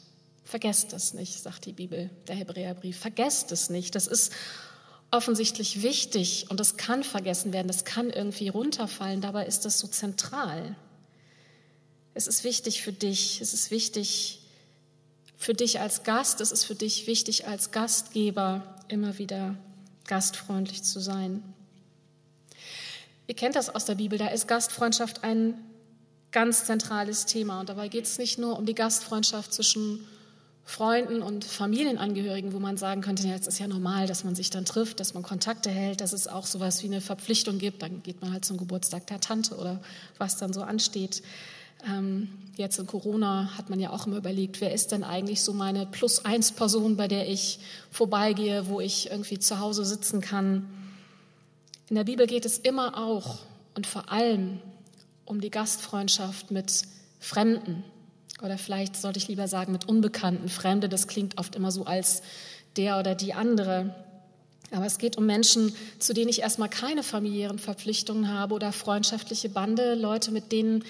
Vergesst 0.45 0.93
das 0.93 1.15
nicht, 1.15 1.43
sagt 1.43 1.67
die 1.67 1.73
Bibel, 1.73 2.11
der 2.29 2.37
Hebräerbrief. 2.37 2.97
Vergesst 2.97 3.51
es 3.51 3.69
nicht. 3.69 3.97
Das 3.97 4.07
ist 4.07 4.33
offensichtlich 5.11 5.83
wichtig 5.83 6.47
und 6.49 6.61
das 6.61 6.77
kann 6.77 7.03
vergessen 7.03 7.53
werden, 7.53 7.67
das 7.67 7.85
kann 7.85 8.11
irgendwie 8.11 8.47
runterfallen. 8.51 9.21
Dabei 9.21 9.47
ist 9.47 9.65
das 9.65 9.81
so 9.81 9.89
zentral. 9.89 10.77
Es 12.15 12.29
ist 12.29 12.45
wichtig 12.45 12.83
für 12.83 12.93
dich, 12.93 13.41
es 13.41 13.53
ist 13.53 13.73
wichtig 13.73 14.43
für 15.37 15.55
dich 15.55 15.81
als 15.81 16.05
Gast, 16.05 16.41
es 16.41 16.53
ist 16.53 16.63
für 16.63 16.77
dich 16.77 17.09
wichtig 17.09 17.49
als 17.49 17.73
Gastgeber, 17.73 18.77
immer 18.87 19.19
wieder 19.19 19.57
gastfreundlich 20.07 20.85
zu 20.85 21.01
sein. 21.01 21.43
Ihr 23.27 23.35
kennt 23.35 23.57
das 23.57 23.75
aus 23.75 23.85
der 23.85 23.97
Bibel, 23.97 24.19
da 24.19 24.29
ist 24.29 24.47
Gastfreundschaft 24.47 25.25
ein 25.25 25.55
ganz 26.31 26.65
zentrales 26.65 27.27
Thema. 27.27 27.61
Und 27.61 27.69
dabei 27.69 27.89
geht 27.89 28.05
es 28.05 28.19
nicht 28.19 28.39
nur 28.39 28.59
um 28.59 28.67
die 28.67 28.75
Gastfreundschaft 28.75 29.53
zwischen 29.53 30.07
Freunden 30.65 31.23
und 31.23 31.45
Familienangehörigen, 31.45 32.53
wo 32.53 32.59
man 32.59 32.77
sagen 32.77 33.01
könnte, 33.01 33.33
es 33.33 33.47
ist 33.47 33.61
ja 33.61 33.69
normal, 33.69 34.09
dass 34.09 34.25
man 34.25 34.35
sich 34.35 34.51
dann 34.51 34.65
trifft, 34.65 34.99
dass 34.99 35.15
man 35.15 35.23
Kontakte 35.23 35.71
hält, 35.71 36.01
dass 36.01 36.13
es 36.13 36.27
auch 36.27 36.45
sowas 36.45 36.83
wie 36.83 36.87
eine 36.87 37.01
Verpflichtung 37.01 37.59
gibt. 37.59 37.83
Dann 37.83 38.03
geht 38.03 38.21
man 38.21 38.33
halt 38.33 38.45
zum 38.45 38.59
Geburtstag 38.59 39.07
der 39.07 39.21
Tante 39.21 39.57
oder 39.57 39.81
was 40.19 40.37
dann 40.37 40.53
so 40.53 40.63
ansteht. 40.63 41.23
Ähm, 41.89 42.29
jetzt 42.57 42.79
in 42.79 42.87
Corona 42.87 43.57
hat 43.57 43.71
man 43.71 43.79
ja 43.79 43.91
auch 43.91 44.07
immer 44.07 44.17
überlegt, 44.17 44.61
wer 44.61 44.73
ist 44.75 44.91
denn 44.91 45.05
eigentlich 45.05 45.43
so 45.43 45.53
meine 45.53 45.87
Plus-Eins-Person, 45.87 46.97
bei 46.97 47.07
der 47.07 47.29
ich 47.29 47.61
vorbeigehe, 47.91 48.69
wo 48.69 48.81
ich 48.81 49.11
irgendwie 49.11 49.39
zu 49.39 49.61
Hause 49.61 49.85
sitzen 49.85 50.21
kann. 50.21 50.69
In 51.89 51.97
der 51.97 52.05
Bibel 52.05 52.27
geht 52.27 52.45
es 52.45 52.59
immer 52.59 52.99
auch 52.99 53.39
und 53.75 53.87
vor 53.87 54.11
allem 54.11 54.61
um 55.25 55.41
die 55.41 55.51
Gastfreundschaft 55.51 56.51
mit 56.51 56.83
Fremden 57.21 57.85
oder 58.43 58.59
vielleicht 58.59 58.97
sollte 58.97 59.19
ich 59.19 59.29
lieber 59.29 59.49
sagen 59.49 59.73
mit 59.73 59.89
Unbekannten. 59.89 60.49
Fremde, 60.49 60.89
das 60.89 61.07
klingt 61.07 61.39
oft 61.39 61.55
immer 61.55 61.71
so 61.71 61.85
als 61.85 62.23
der 62.77 62.99
oder 62.99 63.15
die 63.15 63.33
andere. 63.33 63.95
Aber 64.73 64.85
es 64.85 64.99
geht 64.99 65.17
um 65.17 65.27
Menschen, 65.27 65.75
zu 65.99 66.13
denen 66.13 66.29
ich 66.29 66.41
erstmal 66.41 66.69
keine 66.69 67.03
familiären 67.03 67.59
Verpflichtungen 67.59 68.33
habe 68.33 68.55
oder 68.55 68.73
freundschaftliche 68.73 69.49
Bande, 69.49 69.95
Leute, 69.95 70.33
mit 70.33 70.53
denen 70.53 70.85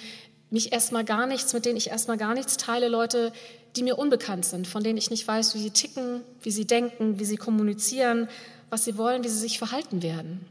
mich 0.50 0.72
erstmal 0.72 1.04
gar 1.04 1.26
nichts, 1.26 1.52
mit 1.52 1.66
denen 1.66 1.76
ich 1.76 1.90
erstmal 1.90 2.16
gar 2.16 2.34
nichts 2.34 2.56
teile, 2.56 2.88
Leute, 2.88 3.32
die 3.76 3.82
mir 3.82 3.98
unbekannt 3.98 4.46
sind, 4.46 4.66
von 4.66 4.82
denen 4.82 4.96
ich 4.96 5.10
nicht 5.10 5.28
weiß, 5.28 5.54
wie 5.54 5.58
sie 5.58 5.70
ticken, 5.70 6.22
wie 6.42 6.50
sie 6.50 6.66
denken, 6.66 7.18
wie 7.18 7.24
sie 7.24 7.36
kommunizieren, 7.36 8.28
was 8.70 8.84
sie 8.84 8.96
wollen, 8.96 9.22
wie 9.22 9.28
sie 9.28 9.38
sich 9.38 9.58
verhalten 9.58 10.02
werden. 10.02 10.46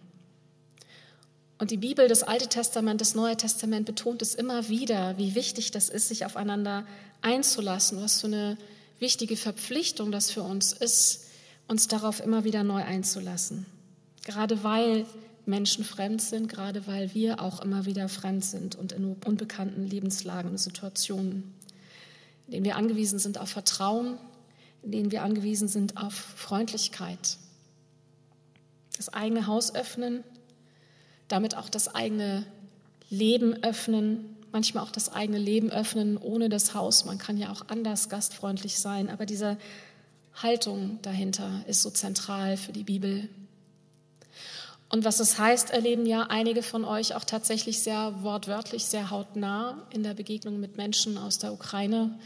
Und 1.57 1.71
die 1.71 1.77
Bibel, 1.77 2.07
das 2.07 2.23
Alte 2.23 2.47
Testament, 2.47 2.99
das 2.99 3.15
Neue 3.15 3.37
Testament 3.37 3.85
betont 3.85 4.21
es 4.21 4.35
immer 4.35 4.67
wieder, 4.67 5.17
wie 5.17 5.35
wichtig 5.35 5.71
das 5.71 5.87
ist, 5.87 6.09
sich 6.09 6.25
aufeinander 6.25 6.85
einzulassen, 7.21 8.01
was 8.01 8.19
für 8.19 8.27
eine 8.27 8.57
wichtige 8.99 9.37
Verpflichtung 9.37 10.11
das 10.11 10.31
für 10.31 10.43
uns 10.43 10.73
ist, 10.73 11.25
uns 11.67 11.87
darauf 11.87 12.19
immer 12.19 12.43
wieder 12.43 12.63
neu 12.63 12.83
einzulassen. 12.83 13.65
Gerade 14.25 14.63
weil 14.63 15.05
Menschen 15.45 15.85
fremd 15.85 16.21
sind, 16.21 16.49
gerade 16.49 16.87
weil 16.87 17.13
wir 17.13 17.41
auch 17.41 17.61
immer 17.61 17.85
wieder 17.85 18.09
fremd 18.09 18.43
sind 18.43 18.75
und 18.75 18.91
in 18.91 19.15
unbekannten 19.25 19.85
Lebenslagen 19.87 20.51
und 20.51 20.57
Situationen, 20.57 21.53
in 22.47 22.51
denen 22.51 22.65
wir 22.65 22.75
angewiesen 22.75 23.19
sind 23.19 23.37
auf 23.37 23.49
Vertrauen, 23.49 24.17
in 24.83 24.91
denen 24.91 25.11
wir 25.11 25.23
angewiesen 25.23 25.67
sind 25.67 25.97
auf 25.97 26.13
Freundlichkeit. 26.13 27.37
Das 28.97 29.13
eigene 29.13 29.47
Haus 29.47 29.73
öffnen, 29.73 30.23
damit 31.27 31.55
auch 31.55 31.69
das 31.69 31.93
eigene 31.93 32.45
Leben 33.09 33.63
öffnen, 33.63 34.35
manchmal 34.51 34.83
auch 34.83 34.91
das 34.91 35.11
eigene 35.11 35.37
Leben 35.37 35.69
öffnen 35.71 36.17
ohne 36.17 36.49
das 36.49 36.73
Haus. 36.73 37.05
Man 37.05 37.17
kann 37.17 37.37
ja 37.37 37.51
auch 37.51 37.67
anders 37.67 38.09
gastfreundlich 38.09 38.79
sein, 38.79 39.09
aber 39.09 39.25
diese 39.25 39.57
Haltung 40.41 40.99
dahinter 41.01 41.63
ist 41.67 41.81
so 41.81 41.89
zentral 41.89 42.57
für 42.57 42.71
die 42.71 42.83
Bibel. 42.83 43.29
Und 44.89 45.03
was 45.03 45.19
es 45.19 45.39
heißt, 45.39 45.71
erleben 45.71 46.05
ja 46.05 46.27
einige 46.29 46.61
von 46.61 46.85
euch 46.85 47.15
auch 47.15 47.23
tatsächlich 47.23 47.79
sehr 47.79 48.21
wortwörtlich, 48.21 48.85
sehr 48.85 49.09
hautnah 49.09 49.87
in 49.91 50.03
der 50.03 50.13
Begegnung 50.13 50.59
mit 50.59 50.77
Menschen 50.77 51.17
aus 51.17 51.39
der 51.39 51.53
Ukraine. 51.53 52.17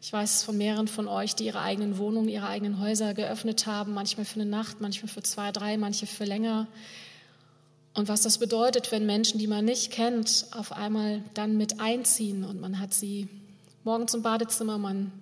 Ich 0.00 0.12
weiß 0.12 0.42
von 0.42 0.56
mehreren 0.56 0.86
von 0.86 1.08
euch, 1.08 1.34
die 1.34 1.46
ihre 1.46 1.60
eigenen 1.60 1.98
Wohnungen, 1.98 2.28
ihre 2.28 2.46
eigenen 2.46 2.78
Häuser 2.78 3.14
geöffnet 3.14 3.66
haben, 3.66 3.94
manchmal 3.94 4.24
für 4.24 4.40
eine 4.40 4.48
Nacht, 4.48 4.80
manchmal 4.80 5.08
für 5.08 5.22
zwei, 5.22 5.50
drei, 5.50 5.76
manche 5.76 6.06
für 6.06 6.24
länger. 6.24 6.66
Und 7.94 8.08
was 8.08 8.22
das 8.22 8.38
bedeutet, 8.38 8.90
wenn 8.90 9.06
Menschen, 9.06 9.38
die 9.38 9.46
man 9.46 9.64
nicht 9.64 9.92
kennt, 9.92 10.46
auf 10.50 10.72
einmal 10.72 11.22
dann 11.34 11.56
mit 11.56 11.80
einziehen 11.80 12.44
und 12.44 12.60
man 12.60 12.80
hat 12.80 12.92
sie 12.92 13.28
morgens 13.84 14.14
im 14.14 14.22
Badezimmer, 14.22 14.78
man 14.78 15.12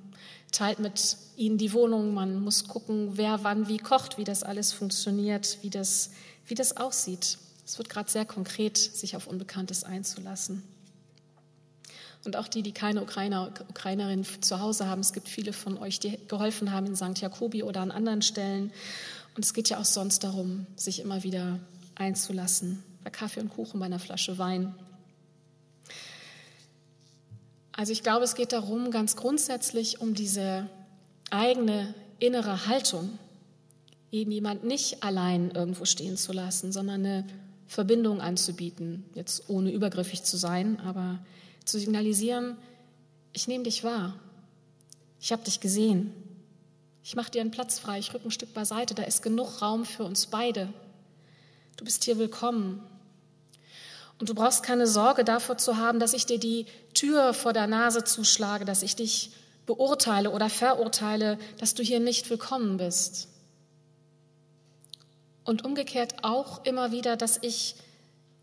teilt 0.53 0.79
mit 0.79 1.17
ihnen 1.37 1.59
die 1.59 1.73
Wohnung, 1.75 2.15
man 2.15 2.41
muss 2.41 2.69
gucken, 2.69 3.17
wer 3.17 3.45
wann 3.45 3.69
wie 3.69 3.79
kocht, 3.79 4.17
wie 4.17 4.25
das 4.25 4.43
alles 4.43 4.73
funktioniert, 4.73 5.59
wie 5.61 5.71
das, 5.71 6.11
wie 6.47 6.55
das 6.55 6.77
aussieht. 6.77 7.39
Es 7.67 7.77
wird 7.79 7.91
gerade 7.91 8.11
sehr 8.11 8.25
konkret, 8.25 8.79
sich 8.79 9.17
auf 9.17 9.27
Unbekanntes 9.27 9.85
einzulassen. 9.85 10.63
Und 12.25 12.37
auch 12.37 12.49
die, 12.49 12.63
die 12.63 12.73
keine 12.73 13.03
Ukrainer, 13.03 13.53
Ukrainerin 13.69 14.25
zu 14.41 14.61
Hause 14.61 14.87
haben, 14.87 15.01
es 15.01 15.13
gibt 15.13 15.29
viele 15.29 15.53
von 15.53 15.77
euch, 15.77 15.99
die 15.99 16.19
geholfen 16.29 16.71
haben 16.71 16.87
in 16.87 16.97
St. 16.97 17.19
Jakobi 17.21 17.65
oder 17.65 17.81
an 17.81 17.91
anderen 17.91 18.23
Stellen. 18.23 18.73
Und 19.35 19.45
es 19.45 19.55
geht 19.55 19.69
ja 19.71 19.79
auch 19.79 19.85
sonst 19.85 20.23
darum, 20.23 20.67
sich 20.77 21.01
immer 21.01 21.23
wieder 21.23 21.59
einzulassen, 22.03 22.83
bei 23.05 23.11
Kaffee 23.11 23.41
und 23.41 23.51
Kuchen, 23.51 23.81
bei 23.81 23.87
einer 23.87 23.99
Flasche 23.99 24.39
Wein. 24.39 24.75
Also 27.73 27.93
ich 27.93 28.03
glaube, 28.03 28.25
es 28.25 28.35
geht 28.35 28.53
darum, 28.53 28.91
ganz 28.91 29.17
grundsätzlich 29.17 30.01
um 30.01 30.15
diese 30.15 30.69
eigene 31.31 31.95
innere 32.19 32.67
Haltung, 32.67 33.19
eben 34.11 34.31
jemand 34.31 34.65
nicht 34.65 35.03
allein 35.03 35.51
irgendwo 35.53 35.87
stehen 35.87 36.17
zu 36.17 36.33
lassen, 36.33 36.71
sondern 36.71 37.05
eine 37.07 37.27
Verbindung 37.67 38.21
anzubieten, 38.21 39.05
jetzt 39.15 39.49
ohne 39.49 39.73
übergriffig 39.73 40.23
zu 40.23 40.37
sein, 40.37 40.79
aber 40.81 41.19
zu 41.65 41.79
signalisieren, 41.79 42.57
ich 43.33 43.49
nehme 43.49 43.65
dich 43.65 43.83
wahr, 43.83 44.15
ich 45.19 45.33
habe 45.33 45.43
dich 45.43 45.61
gesehen, 45.61 46.13
ich 47.03 47.17
mache 47.17 47.31
dir 47.31 47.41
einen 47.41 47.51
Platz 47.51 47.79
frei, 47.79 47.99
ich 47.99 48.13
rücke 48.13 48.29
ein 48.29 48.31
Stück 48.31 48.53
beiseite, 48.53 48.95
da 48.95 49.05
ist 49.05 49.23
genug 49.23 49.63
Raum 49.63 49.87
für 49.87 50.05
uns 50.05 50.27
beide. 50.27 50.69
Du 51.77 51.85
bist 51.85 52.05
hier 52.05 52.19
willkommen. 52.19 52.83
Und 54.19 54.29
du 54.29 54.35
brauchst 54.35 54.63
keine 54.63 54.87
Sorge 54.87 55.25
davor 55.25 55.59
zu 55.59 55.79
haben, 55.79 55.99
dass 55.99 56.13
ich 56.13 56.27
dir 56.27 56.39
die 56.39 56.67
Tür 56.95 57.35
vor 57.35 57.53
der 57.53 57.67
Nase 57.67 58.05
zuschlage, 58.05 58.65
dass 58.65 58.83
ich 58.83 58.95
dich 58.95 59.33
beurteile 59.67 60.31
oder 60.31 60.49
verurteile, 60.51 61.39
dass 61.59 61.75
du 61.75 61.83
hier 61.83 62.01
nicht 62.01 62.31
willkommen 62.31 62.77
bist. 62.77 63.29
Und 65.45 65.65
umgekehrt 65.65 66.23
auch 66.23 66.65
immer 66.65 66.93
wieder, 66.93 67.17
dass 67.17 67.39
ich 67.43 67.75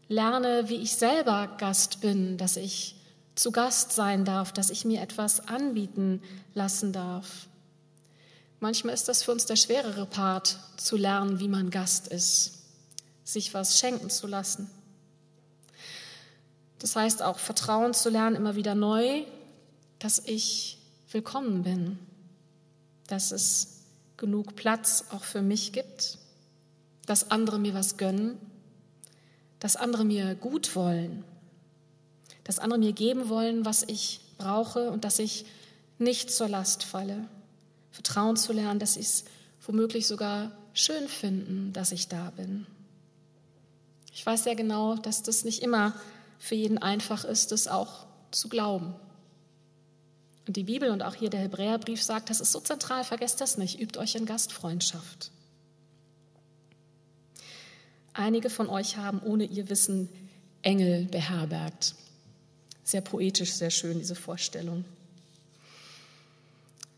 lerne, 0.10 0.68
wie 0.68 0.76
ich 0.76 0.96
selber 0.96 1.56
Gast 1.58 2.02
bin, 2.02 2.38
dass 2.38 2.58
ich 2.58 2.96
zu 3.36 3.52
Gast 3.52 3.94
sein 3.94 4.26
darf, 4.26 4.52
dass 4.52 4.70
ich 4.70 4.84
mir 4.84 5.02
etwas 5.02 5.48
anbieten 5.48 6.22
lassen 6.54 6.92
darf. 6.92 7.48
Manchmal 8.60 8.94
ist 8.94 9.08
das 9.08 9.24
für 9.24 9.32
uns 9.32 9.46
der 9.46 9.56
schwerere 9.56 10.06
Part, 10.06 10.60
zu 10.76 10.98
lernen, 10.98 11.40
wie 11.40 11.48
man 11.48 11.70
Gast 11.70 12.10
ist, 12.10 12.59
sich 13.34 13.54
was 13.54 13.80
schenken 13.80 14.10
zu 14.10 14.28
lassen. 14.28 14.70
Das 16.80 16.96
heißt 16.96 17.22
auch 17.22 17.40
Vertrauen 17.40 17.94
zu 17.94 18.10
lernen, 18.10 18.36
immer 18.36 18.56
wieder 18.56 18.74
neu, 18.74 19.24
dass 20.00 20.20
ich 20.20 20.78
willkommen 21.12 21.64
bin, 21.64 22.00
dass 23.08 23.32
es 23.32 23.82
genug 24.18 24.56
Platz 24.56 25.06
auch 25.12 25.24
für 25.24 25.42
mich 25.42 25.74
gibt, 25.74 26.18
dass 27.06 27.32
andere 27.32 27.60
mir 27.60 27.74
was 27.74 27.98
gönnen, 27.98 28.38
dass 29.60 29.76
andere 29.76 30.06
mir 30.06 30.36
gut 30.36 30.76
wollen, 30.76 31.24
dass 32.44 32.60
andere 32.60 32.80
mir 32.80 32.94
geben 32.94 33.30
wollen, 33.30 33.66
was 33.66 33.84
ich 33.84 34.22
brauche 34.38 34.90
und 34.90 35.04
dass 35.04 35.20
ich 35.20 35.46
nicht 35.98 36.32
zur 36.32 36.48
Last 36.48 36.84
falle. 36.84 37.28
Vertrauen 37.92 38.38
zu 38.38 38.54
lernen, 38.54 38.80
dass 38.80 38.94
sie 38.94 39.02
es 39.02 39.26
womöglich 39.66 40.08
sogar 40.08 40.52
schön 40.74 41.08
finden, 41.10 41.74
dass 41.74 41.92
ich 41.92 42.08
da 42.08 42.32
bin. 42.32 42.66
Ich 44.14 44.26
weiß 44.26 44.44
sehr 44.44 44.56
genau, 44.56 44.96
dass 44.96 45.24
das 45.24 45.44
nicht 45.44 45.62
immer 45.62 45.94
für 46.40 46.56
jeden 46.56 46.78
einfach 46.78 47.26
ist, 47.26 47.52
das 47.52 47.68
auch 47.68 48.06
zu 48.32 48.50
glauben. 48.50 48.96
Und 50.48 50.56
die 50.56 50.64
Bibel 50.64 50.90
und 50.90 51.04
auch 51.04 51.14
hier 51.14 51.30
der 51.30 51.42
Hebräerbrief 51.42 52.02
sagt, 52.02 52.30
das 52.30 52.40
ist 52.40 52.52
so 52.52 52.60
zentral, 52.60 53.04
vergesst 53.04 53.40
das 53.40 53.58
nicht, 53.58 53.80
übt 53.80 54.00
euch 54.00 54.16
in 54.16 54.26
Gastfreundschaft. 54.26 55.32
Einige 58.14 58.50
von 58.50 58.68
euch 58.68 58.98
haben 58.98 59.22
ohne 59.22 59.46
ihr 59.46 59.70
Wissen 59.70 60.10
Engel 60.62 61.06
beherbergt. 61.06 61.96
Sehr 62.84 63.02
poetisch, 63.02 63.54
sehr 63.54 63.70
schön, 63.70 64.00
diese 64.00 64.16
Vorstellung. 64.16 64.84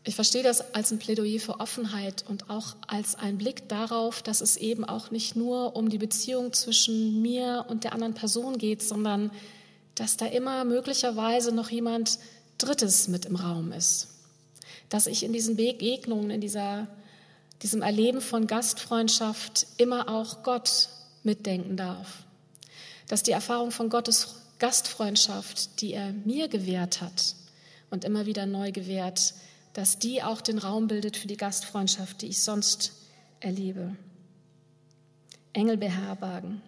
Ich 0.04 0.16
verstehe 0.16 0.42
das 0.42 0.74
als 0.74 0.90
ein 0.90 0.98
Plädoyer 0.98 1.38
für 1.38 1.60
Offenheit 1.60 2.24
und 2.28 2.50
auch 2.50 2.74
als 2.88 3.14
ein 3.14 3.38
Blick 3.38 3.68
darauf, 3.68 4.20
dass 4.20 4.40
es 4.40 4.56
eben 4.56 4.84
auch 4.84 5.12
nicht 5.12 5.36
nur 5.36 5.76
um 5.76 5.90
die 5.90 5.98
Beziehung 5.98 6.52
zwischen 6.52 7.22
mir 7.22 7.66
und 7.68 7.84
der 7.84 7.92
anderen 7.92 8.14
Person 8.14 8.58
geht, 8.58 8.82
sondern 8.82 9.30
dass 9.94 10.16
da 10.16 10.26
immer 10.26 10.64
möglicherweise 10.64 11.52
noch 11.52 11.70
jemand 11.70 12.18
Drittes 12.58 13.06
mit 13.06 13.26
im 13.26 13.36
Raum 13.36 13.70
ist. 13.70 14.08
Dass 14.88 15.06
ich 15.06 15.22
in 15.22 15.32
diesen 15.32 15.54
Begegnungen, 15.54 16.30
in 16.30 16.40
dieser, 16.40 16.88
diesem 17.62 17.82
Erleben 17.82 18.20
von 18.20 18.48
Gastfreundschaft 18.48 19.68
immer 19.76 20.08
auch 20.08 20.42
Gott 20.42 20.88
mitdenken 21.22 21.76
darf. 21.76 22.24
Dass 23.06 23.22
die 23.22 23.30
Erfahrung 23.30 23.70
von 23.70 23.88
Gottes 23.88 24.34
Gastfreundschaft, 24.58 25.80
die 25.80 25.92
er 25.92 26.12
mir 26.24 26.48
gewährt 26.48 27.00
hat 27.00 27.36
und 27.90 28.04
immer 28.04 28.26
wieder 28.26 28.46
neu 28.46 28.72
gewährt, 28.72 29.34
dass 29.72 29.98
die 29.98 30.22
auch 30.22 30.40
den 30.40 30.58
Raum 30.58 30.88
bildet 30.88 31.16
für 31.16 31.28
die 31.28 31.36
Gastfreundschaft, 31.36 32.22
die 32.22 32.28
ich 32.28 32.40
sonst 32.40 32.92
erlebe. 33.40 33.96
Engel 35.52 35.76
beherbergen. 35.76 36.62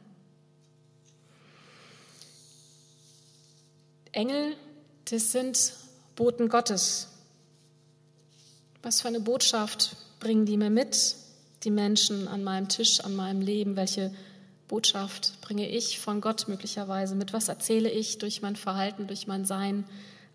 Engel, 4.12 4.56
das 5.06 5.32
sind 5.32 5.73
Boten 6.16 6.49
Gottes. 6.49 7.08
Was 8.82 9.00
für 9.00 9.08
eine 9.08 9.20
Botschaft 9.20 9.96
bringen 10.20 10.46
die 10.46 10.56
mir 10.56 10.70
mit, 10.70 11.16
die 11.64 11.70
Menschen 11.70 12.28
an 12.28 12.44
meinem 12.44 12.68
Tisch, 12.68 13.00
an 13.00 13.16
meinem 13.16 13.40
Leben? 13.40 13.76
Welche 13.76 14.14
Botschaft 14.68 15.40
bringe 15.40 15.68
ich 15.68 15.99
von 15.99 16.20
Gott 16.20 16.49
möglicherweise 16.49 17.14
mit? 17.14 17.32
Was 17.32 17.49
erzähle 17.49 17.90
ich 17.90 18.18
durch 18.18 18.42
mein 18.42 18.56
Verhalten, 18.56 19.06
durch 19.06 19.26
mein 19.26 19.44
Sein 19.44 19.84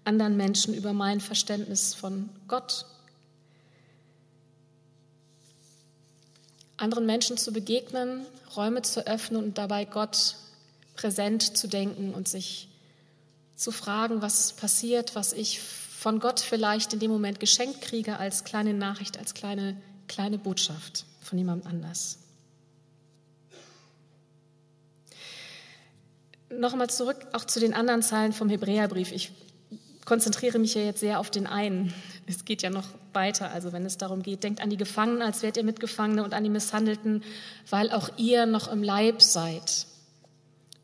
anderen 0.03 0.37
Menschen 0.37 0.73
über 0.73 0.93
mein 0.93 1.21
Verständnis 1.21 1.93
von 1.93 2.29
Gott? 2.47 2.85
Anderen 6.77 7.05
Menschen 7.05 7.37
zu 7.37 7.51
begegnen, 7.51 8.25
Räume 8.55 8.81
zu 8.81 9.05
öffnen 9.05 9.43
und 9.43 9.57
dabei 9.57 9.85
Gott 9.85 10.35
präsent 10.95 11.57
zu 11.57 11.67
denken 11.67 12.13
und 12.13 12.27
sich 12.27 12.69
zu 13.55 13.71
fragen, 13.71 14.21
was 14.21 14.53
passiert, 14.53 15.15
was 15.15 15.33
ich 15.33 15.59
von 15.59 16.19
Gott 16.21 16.39
vielleicht 16.39 16.93
in 16.93 16.99
dem 16.99 17.11
Moment 17.11 17.41
geschenkt 17.41 17.81
kriege 17.81 18.17
als 18.17 18.45
kleine 18.45 18.73
Nachricht, 18.73 19.19
als 19.19 19.33
kleine, 19.33 19.75
kleine 20.07 20.37
Botschaft 20.37 21.05
von 21.21 21.37
jemand 21.37 21.65
anders. 21.65 22.19
Nochmal 26.49 26.89
zurück 26.89 27.17
auch 27.33 27.43
zu 27.43 27.59
den 27.59 27.73
anderen 27.73 28.01
Zeilen 28.01 28.31
vom 28.31 28.49
Hebräerbrief. 28.49 29.11
Ich 29.11 29.31
konzentriere 30.09 30.59
mich 30.59 30.73
ja 30.73 30.81
jetzt 30.81 30.99
sehr 30.99 31.21
auf 31.21 31.31
den 31.31 31.47
einen. 31.47 31.93
Es 32.27 32.43
geht 32.43 32.61
ja 32.61 32.69
noch 32.69 32.89
weiter, 33.13 33.51
also 33.51 33.71
wenn 33.71 33.85
es 33.85 33.97
darum 33.97 34.21
geht, 34.21 34.43
denkt 34.43 34.61
an 34.61 34.69
die 34.69 34.75
Gefangenen, 34.75 35.21
als 35.21 35.41
wärt 35.41 35.55
ihr 35.55 35.63
Mitgefangene 35.63 36.23
und 36.23 36.33
an 36.33 36.43
die 36.43 36.49
Misshandelten, 36.49 37.23
weil 37.69 37.91
auch 37.91 38.09
ihr 38.17 38.45
noch 38.45 38.69
im 38.69 38.83
Leib 38.83 39.21
seid. 39.21 39.85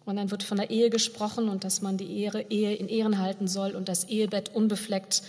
Und 0.05 0.15
dann 0.15 0.31
wird 0.31 0.43
von 0.43 0.57
der 0.57 0.69
Ehe 0.69 0.89
gesprochen 0.89 1.49
und 1.49 1.63
dass 1.65 1.81
man 1.81 1.97
die 1.97 2.05
Ehe, 2.05 2.45
Ehe 2.49 2.75
in 2.75 2.87
Ehren 2.87 3.19
halten 3.19 3.49
soll 3.49 3.71
und 3.71 3.89
das 3.89 4.05
Ehebett 4.05 4.55
unbefleckt. 4.55 5.23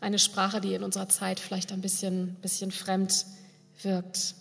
Eine 0.00 0.18
Sprache, 0.18 0.60
die 0.60 0.74
in 0.74 0.82
unserer 0.82 1.08
Zeit 1.08 1.40
vielleicht 1.40 1.72
ein 1.72 1.80
bisschen, 1.80 2.34
bisschen 2.42 2.70
fremd 2.70 3.24
wirkt 3.82 4.34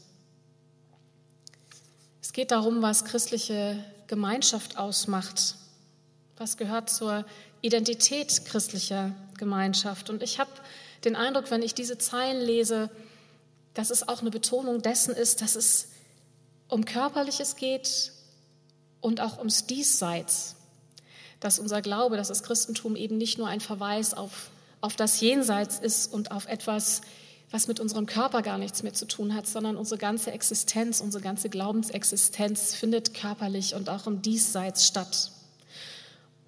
geht 2.40 2.52
darum, 2.52 2.82
was 2.82 3.04
christliche 3.04 3.84
Gemeinschaft 4.08 4.78
ausmacht. 4.78 5.56
Was 6.38 6.56
gehört 6.56 6.90
zur 6.90 7.26
Identität 7.62 8.46
christlicher 8.46 9.14
Gemeinschaft? 9.38 10.10
Und 10.10 10.24
ich 10.24 10.40
habe 10.40 10.52
den 11.04 11.16
Eindruck, 11.16 11.52
wenn 11.52 11.62
ich 11.62 11.74
diese 11.74 11.98
Zeilen 11.98 12.42
lese, 12.42 12.90
dass 13.74 13.90
es 13.90 14.08
auch 14.08 14.22
eine 14.22 14.32
Betonung 14.32 14.82
dessen 14.82 15.16
ist, 15.16 15.42
dass 15.42 15.56
es 15.56 15.90
um 16.68 16.86
Körperliches 16.86 17.56
geht 17.56 18.12
und 19.02 19.22
auch 19.22 19.38
ums 19.38 19.66
Diesseits. 19.66 20.56
Dass 21.40 21.60
unser 21.60 21.82
Glaube, 21.82 22.18
dass 22.18 22.28
das 22.28 22.44
Christentum 22.44 22.96
eben 22.96 23.18
nicht 23.18 23.38
nur 23.38 23.48
ein 23.48 23.62
Verweis 23.62 24.14
auf, 24.14 24.50
auf 24.82 24.96
das 24.96 25.22
Jenseits 25.22 25.80
ist 25.80 26.12
und 26.12 26.32
auf 26.32 26.48
etwas, 26.48 27.02
was 27.52 27.68
mit 27.68 27.80
unserem 27.80 28.06
Körper 28.06 28.42
gar 28.42 28.58
nichts 28.58 28.84
mehr 28.84 28.94
zu 28.94 29.06
tun 29.06 29.34
hat, 29.34 29.48
sondern 29.48 29.78
unsere 29.78 29.98
ganze 29.98 30.32
Existenz, 30.32 31.02
unsere 31.02 31.24
ganze 31.24 31.50
Glaubensexistenz 31.50 32.76
findet 32.76 33.14
körperlich 33.14 33.74
und 33.76 33.90
auch 33.90 34.06
im 34.06 34.22
Diesseits 34.22 34.86
statt. 34.86 35.32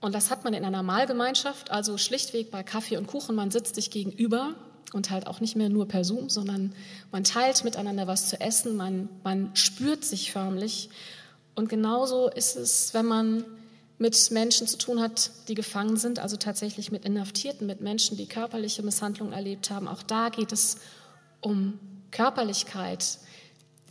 Und 0.01 0.15
das 0.15 0.31
hat 0.31 0.43
man 0.43 0.53
in 0.53 0.65
einer 0.65 0.81
Mahlgemeinschaft, 0.81 1.70
also 1.70 1.98
schlichtweg 1.98 2.50
bei 2.50 2.63
Kaffee 2.63 2.98
und 2.98 3.05
Kuchen. 3.08 3.36
Man 3.36 3.51
sitzt 3.51 3.75
sich 3.75 3.91
gegenüber 3.91 4.55
und 4.93 5.12
halt 5.12 5.27
auch 5.27 5.39
nicht 5.39 5.55
mehr 5.55 5.70
nur 5.70 5.88
per 5.88 6.03
Zoom, 6.03 6.27
sondern 6.27 6.74
man 7.12 7.24
teilt 7.24 7.63
miteinander 7.63 8.08
was 8.08 8.27
zu 8.27 8.41
essen, 8.41 8.75
man, 8.75 9.08
man 9.24 9.55
spürt 9.55 10.03
sich 10.03 10.31
förmlich. 10.31 10.89
Und 11.53 11.70
genauso 11.70 12.29
ist 12.29 12.58
es, 12.58 12.93
wenn 12.96 13.05
man 13.05 13.46
mit 14.00 14.31
Menschen 14.31 14.65
zu 14.65 14.79
tun 14.79 15.00
hat, 15.00 15.29
die 15.48 15.53
gefangen 15.53 15.96
sind, 15.96 16.17
also 16.17 16.36
tatsächlich 16.36 16.91
mit 16.91 17.05
Inhaftierten, 17.05 17.67
mit 17.67 17.81
Menschen, 17.81 18.17
die 18.17 18.25
körperliche 18.25 18.81
Misshandlungen 18.81 19.34
erlebt 19.34 19.70
haben. 19.70 19.88
Auch 19.88 20.01
da 20.01 20.29
geht 20.29 20.51
es 20.51 20.77
um 21.39 21.77
Körperlichkeit. 22.10 23.20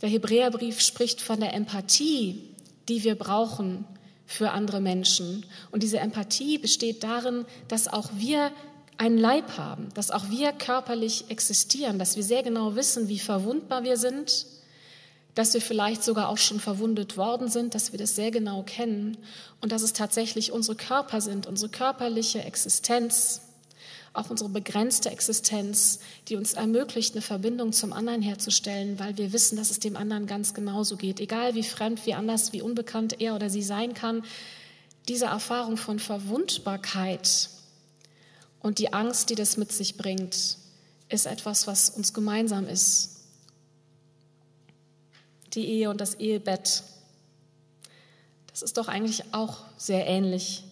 Der 0.01 0.09
Hebräerbrief 0.09 0.81
spricht 0.81 1.21
von 1.21 1.39
der 1.39 1.53
Empathie, 1.53 2.43
die 2.89 3.05
wir 3.05 3.15
brauchen 3.15 3.85
für 4.31 4.51
andere 4.51 4.79
Menschen. 4.79 5.45
Und 5.71 5.83
diese 5.83 5.99
Empathie 5.99 6.57
besteht 6.57 7.03
darin, 7.03 7.45
dass 7.67 7.87
auch 7.87 8.09
wir 8.15 8.51
einen 8.97 9.17
Leib 9.17 9.57
haben, 9.57 9.89
dass 9.93 10.11
auch 10.11 10.29
wir 10.29 10.51
körperlich 10.51 11.25
existieren, 11.29 11.99
dass 11.99 12.15
wir 12.15 12.23
sehr 12.23 12.43
genau 12.43 12.75
wissen, 12.75 13.07
wie 13.07 13.19
verwundbar 13.19 13.83
wir 13.83 13.97
sind, 13.97 14.45
dass 15.35 15.53
wir 15.53 15.61
vielleicht 15.61 16.03
sogar 16.03 16.29
auch 16.29 16.37
schon 16.37 16.59
verwundet 16.59 17.17
worden 17.17 17.47
sind, 17.47 17.73
dass 17.73 17.91
wir 17.91 17.99
das 17.99 18.15
sehr 18.15 18.31
genau 18.31 18.63
kennen 18.63 19.17
und 19.61 19.71
dass 19.71 19.81
es 19.81 19.93
tatsächlich 19.93 20.51
unsere 20.51 20.75
Körper 20.75 21.21
sind, 21.21 21.47
unsere 21.47 21.71
körperliche 21.71 22.43
Existenz, 22.43 23.41
auch 24.13 24.29
unsere 24.29 24.49
begrenzte 24.49 25.09
Existenz, 25.09 25.99
die 26.27 26.35
uns 26.35 26.53
ermöglicht, 26.53 27.13
eine 27.13 27.21
Verbindung 27.21 27.71
zum 27.71 27.93
anderen 27.93 28.21
herzustellen, 28.21 28.99
weil 28.99 29.17
wir 29.17 29.31
wissen, 29.31 29.55
dass 29.55 29.71
es 29.71 29.79
dem 29.79 29.95
anderen 29.95 30.27
ganz 30.27 30.53
genauso 30.53 30.97
geht. 30.97 31.19
Egal 31.19 31.55
wie 31.55 31.63
fremd, 31.63 32.05
wie 32.05 32.13
anders, 32.13 32.51
wie 32.51 32.61
unbekannt 32.61 33.21
er 33.21 33.35
oder 33.35 33.49
sie 33.49 33.63
sein 33.63 33.93
kann, 33.93 34.23
diese 35.07 35.25
Erfahrung 35.25 35.77
von 35.77 35.99
Verwundbarkeit 35.99 37.49
und 38.59 38.79
die 38.79 38.93
Angst, 38.93 39.29
die 39.29 39.35
das 39.35 39.57
mit 39.57 39.71
sich 39.71 39.97
bringt, 39.97 40.57
ist 41.09 41.25
etwas, 41.25 41.67
was 41.67 41.89
uns 41.89 42.13
gemeinsam 42.13 42.67
ist. 42.67 43.21
Die 45.53 45.67
Ehe 45.67 45.89
und 45.89 45.99
das 45.99 46.15
Ehebett, 46.15 46.83
das 48.47 48.61
ist 48.61 48.77
doch 48.77 48.87
eigentlich 48.87 49.33
auch 49.33 49.57
sehr 49.77 50.05
ähnlich. 50.05 50.63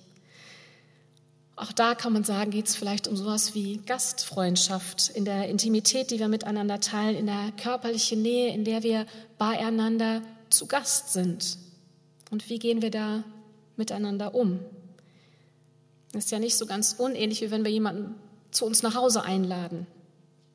Auch 1.62 1.74
da 1.74 1.94
kann 1.94 2.13
man 2.13 2.24
sagen, 2.24 2.51
geht 2.51 2.68
es 2.68 2.78
vielleicht 2.78 3.10
um 3.10 3.18
sowas 3.18 3.54
wie 3.54 3.82
Gastfreundschaft, 3.86 5.10
in 5.10 5.25
der 5.25 5.50
Intimität, 5.50 6.10
die 6.10 6.18
wir 6.18 6.30
miteinander 6.30 6.80
teilen, 6.80 7.18
in 7.18 7.25
der 7.25 7.51
körperlichen 7.62 8.22
Nähe, 8.22 8.54
in 8.54 8.63
der 8.63 8.82
wir 8.82 9.06
beieinander 9.38 10.22
zu 10.50 10.68
Gast 10.68 11.12
sind. 11.12 11.58
Und 12.32 12.50
wie 12.50 12.60
gehen 12.60 12.82
wir 12.82 12.92
da 12.92 13.25
miteinander 13.75 14.36
um? 14.36 14.62
Das 16.13 16.25
ist 16.25 16.32
ja 16.32 16.39
nicht 16.39 16.56
so 16.56 16.66
ganz 16.66 16.96
unähnlich, 16.98 17.42
wie 17.42 17.51
wenn 17.51 17.66
wir 17.66 17.72
jemanden 17.72 18.16
zu 18.51 18.66
uns 18.66 18.82
nach 18.82 18.96
Hause 18.96 19.24
einladen. 19.24 19.86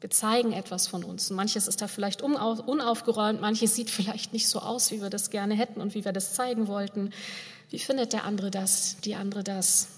Wir 0.00 0.08
zeigen 0.08 0.54
etwas 0.54 0.86
von 0.86 1.04
uns. 1.04 1.28
Manches 1.28 1.68
ist 1.68 1.82
da 1.82 1.86
vielleicht 1.86 2.22
unaufgeräumt, 2.22 3.42
manches 3.42 3.74
sieht 3.74 3.90
vielleicht 3.90 4.32
nicht 4.32 4.48
so 4.48 4.60
aus, 4.60 4.90
wie 4.90 5.02
wir 5.02 5.10
das 5.10 5.28
gerne 5.28 5.52
hätten 5.52 5.82
und 5.82 5.94
wie 5.94 6.06
wir 6.06 6.12
das 6.12 6.32
zeigen 6.32 6.66
wollten. 6.66 7.10
Wie 7.68 7.78
findet 7.78 8.14
der 8.14 8.24
andere 8.24 8.50
das, 8.50 8.96
die 9.04 9.16
andere 9.16 9.44
das? 9.44 9.88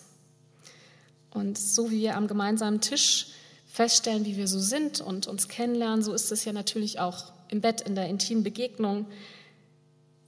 Und 1.37 1.59
so 1.59 1.91
wie 1.91 2.01
wir 2.01 2.17
am 2.17 2.29
gemeinsamen 2.29 2.81
Tisch 2.81 3.27
feststellen, 3.67 4.25
wie 4.25 4.39
wir 4.39 4.49
so 4.49 4.59
sind 4.59 5.03
und 5.03 5.27
uns 5.27 5.49
kennenlernen, 5.49 6.03
so 6.03 6.15
ist 6.15 6.33
es 6.33 6.47
ja 6.47 6.53
natürlich 6.55 6.99
auch 6.99 7.33
im 7.49 7.61
Bett, 7.61 7.83
in 7.83 7.95
der 7.95 8.09
intimen 8.09 8.43
Begegnung. 8.43 9.05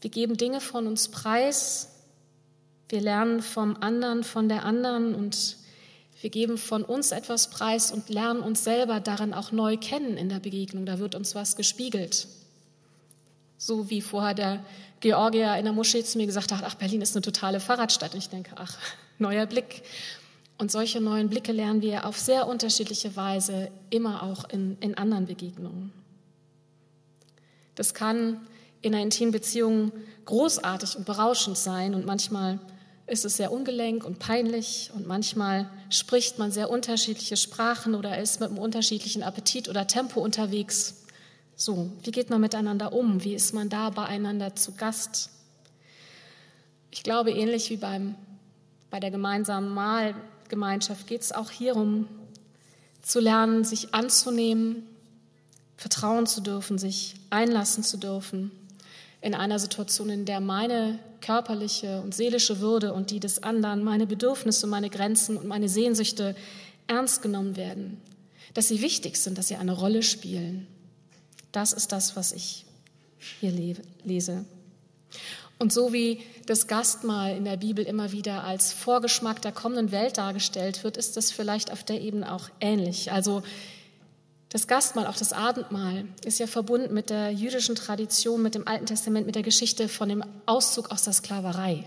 Wir 0.02 0.10
geben 0.10 0.36
Dinge 0.36 0.60
von 0.60 0.86
uns 0.86 1.08
preis, 1.08 1.88
wir 2.90 3.00
lernen 3.00 3.40
vom 3.40 3.76
anderen, 3.80 4.22
von 4.22 4.50
der 4.50 4.64
anderen 4.64 5.14
und 5.14 5.56
wir 6.20 6.28
geben 6.28 6.58
von 6.58 6.84
uns 6.84 7.10
etwas 7.10 7.48
preis 7.48 7.90
und 7.90 8.10
lernen 8.10 8.40
uns 8.40 8.64
selber 8.64 9.00
darin 9.00 9.32
auch 9.32 9.50
neu 9.50 9.78
kennen 9.78 10.18
in 10.18 10.28
der 10.28 10.40
Begegnung. 10.40 10.84
Da 10.84 10.98
wird 10.98 11.14
uns 11.14 11.34
was 11.34 11.56
gespiegelt. 11.56 12.28
So 13.56 13.88
wie 13.88 14.02
vorher 14.02 14.34
der 14.34 14.64
Georgier 15.00 15.56
in 15.56 15.64
der 15.64 15.72
Moschee 15.72 16.04
zu 16.04 16.18
mir 16.18 16.26
gesagt 16.26 16.52
hat, 16.52 16.62
ach, 16.64 16.74
Berlin 16.74 17.00
ist 17.00 17.16
eine 17.16 17.22
totale 17.22 17.60
Fahrradstadt. 17.60 18.12
Und 18.12 18.18
ich 18.18 18.28
denke, 18.28 18.50
ach, 18.56 18.76
neuer 19.18 19.46
Blick. 19.46 19.82
Und 20.58 20.72
solche 20.72 21.00
neuen 21.00 21.28
Blicke 21.28 21.52
lernen 21.52 21.82
wir 21.82 22.04
auf 22.04 22.18
sehr 22.18 22.48
unterschiedliche 22.48 23.14
Weise 23.14 23.70
immer 23.90 24.24
auch 24.24 24.48
in, 24.50 24.76
in 24.80 24.98
anderen 24.98 25.26
Begegnungen. 25.26 25.92
Das 27.76 27.94
kann 27.94 28.40
in 28.82 28.92
einer 28.92 29.04
intimen 29.04 29.30
Beziehung 29.30 29.92
großartig 30.24 30.96
und 30.96 31.06
berauschend 31.06 31.56
sein 31.56 31.94
und 31.94 32.06
manchmal 32.06 32.58
ist 33.06 33.24
es 33.24 33.36
sehr 33.36 33.52
ungelenk 33.52 34.04
und 34.04 34.18
peinlich 34.18 34.90
und 34.94 35.06
manchmal 35.06 35.70
spricht 35.88 36.38
man 36.38 36.50
sehr 36.52 36.70
unterschiedliche 36.70 37.36
Sprachen 37.36 37.94
oder 37.94 38.18
ist 38.18 38.40
mit 38.40 38.50
einem 38.50 38.58
unterschiedlichen 38.58 39.22
Appetit 39.22 39.68
oder 39.68 39.86
Tempo 39.86 40.20
unterwegs. 40.20 41.06
So, 41.56 41.90
wie 42.02 42.10
geht 42.10 42.30
man 42.30 42.40
miteinander 42.40 42.92
um? 42.92 43.24
Wie 43.24 43.34
ist 43.34 43.54
man 43.54 43.68
da 43.68 43.90
beieinander 43.90 44.54
zu 44.54 44.74
Gast? 44.74 45.30
Ich 46.90 47.02
glaube, 47.02 47.30
ähnlich 47.30 47.70
wie 47.70 47.76
beim, 47.76 48.14
bei 48.90 49.00
der 49.00 49.10
gemeinsamen 49.10 49.72
Mahlgemeinschaft 50.48 51.06
geht 51.06 51.20
es 51.20 51.32
auch 51.32 51.50
hierum, 51.50 52.08
zu 53.02 53.20
lernen, 53.20 53.64
sich 53.64 53.94
anzunehmen, 53.94 54.86
vertrauen 55.76 56.26
zu 56.26 56.40
dürfen, 56.40 56.78
sich 56.78 57.14
einlassen 57.30 57.84
zu 57.84 57.98
dürfen 57.98 58.50
in 59.20 59.34
einer 59.34 59.58
Situation, 59.58 60.10
in 60.10 60.24
der 60.24 60.40
meine 60.40 60.98
körperliche 61.20 62.00
und 62.00 62.14
seelische 62.14 62.60
Würde 62.60 62.94
und 62.94 63.10
die 63.10 63.20
des 63.20 63.42
anderen, 63.42 63.84
meine 63.84 64.06
Bedürfnisse, 64.06 64.66
meine 64.66 64.90
Grenzen 64.90 65.36
und 65.36 65.46
meine 65.46 65.68
Sehnsüchte 65.68 66.34
ernst 66.86 67.22
genommen 67.22 67.56
werden, 67.56 68.00
dass 68.54 68.68
sie 68.68 68.80
wichtig 68.80 69.16
sind, 69.16 69.36
dass 69.36 69.48
sie 69.48 69.56
eine 69.56 69.72
Rolle 69.72 70.02
spielen. 70.02 70.66
Das 71.52 71.72
ist 71.72 71.92
das, 71.92 72.16
was 72.16 72.32
ich 72.32 72.64
hier 73.40 73.52
lese. 74.04 74.44
Und 75.58 75.72
so 75.72 75.92
wie 75.92 76.20
das 76.46 76.68
Gastmahl 76.68 77.36
in 77.36 77.44
der 77.44 77.56
Bibel 77.56 77.84
immer 77.84 78.12
wieder 78.12 78.44
als 78.44 78.72
Vorgeschmack 78.72 79.42
der 79.42 79.52
kommenden 79.52 79.90
Welt 79.90 80.16
dargestellt 80.16 80.84
wird, 80.84 80.96
ist 80.96 81.16
das 81.16 81.32
vielleicht 81.32 81.72
auf 81.72 81.82
der 81.82 82.00
Ebene 82.00 82.32
auch 82.32 82.48
ähnlich. 82.60 83.10
Also 83.10 83.42
das 84.50 84.66
Gastmahl, 84.66 85.06
auch 85.06 85.16
das 85.16 85.32
Abendmahl, 85.32 86.06
ist 86.24 86.38
ja 86.38 86.46
verbunden 86.46 86.94
mit 86.94 87.10
der 87.10 87.32
jüdischen 87.32 87.74
Tradition, 87.74 88.40
mit 88.40 88.54
dem 88.54 88.66
Alten 88.66 88.86
Testament, 88.86 89.26
mit 89.26 89.34
der 89.34 89.42
Geschichte 89.42 89.88
von 89.88 90.08
dem 90.08 90.24
Auszug 90.46 90.90
aus 90.90 91.02
der 91.02 91.12
Sklaverei. 91.12 91.84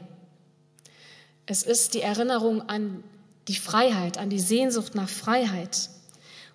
Es 1.45 1.63
ist 1.63 1.93
die 1.93 2.01
Erinnerung 2.01 2.61
an 2.69 3.03
die 3.47 3.55
Freiheit, 3.55 4.17
an 4.17 4.29
die 4.29 4.39
Sehnsucht 4.39 4.95
nach 4.95 5.09
Freiheit 5.09 5.89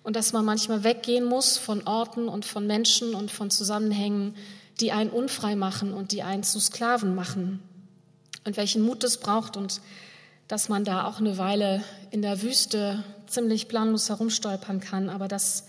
und 0.03 0.15
dass 0.15 0.31
man 0.31 0.45
manchmal 0.45 0.85
weggehen 0.85 1.25
muss 1.25 1.57
von 1.57 1.85
Orten 1.85 2.29
und 2.29 2.45
von 2.45 2.65
Menschen 2.65 3.13
und 3.13 3.29
von 3.29 3.49
Zusammenhängen, 3.49 4.35
die 4.79 4.91
einen 4.91 5.09
unfrei 5.09 5.55
machen 5.55 5.93
und 5.93 6.11
die 6.11 6.23
einen 6.23 6.43
zu 6.43 6.59
Sklaven 6.59 7.15
machen. 7.15 7.61
Und 8.45 8.57
welchen 8.57 8.81
Mut 8.81 9.03
es 9.03 9.17
braucht 9.17 9.57
und 9.57 9.81
dass 10.47 10.69
man 10.69 10.85
da 10.85 11.05
auch 11.05 11.19
eine 11.19 11.37
Weile 11.37 11.83
in 12.11 12.21
der 12.21 12.41
Wüste 12.41 13.03
ziemlich 13.27 13.67
planlos 13.67 14.09
herumstolpern 14.09 14.79
kann, 14.79 15.09
aber 15.09 15.27
dass 15.27 15.65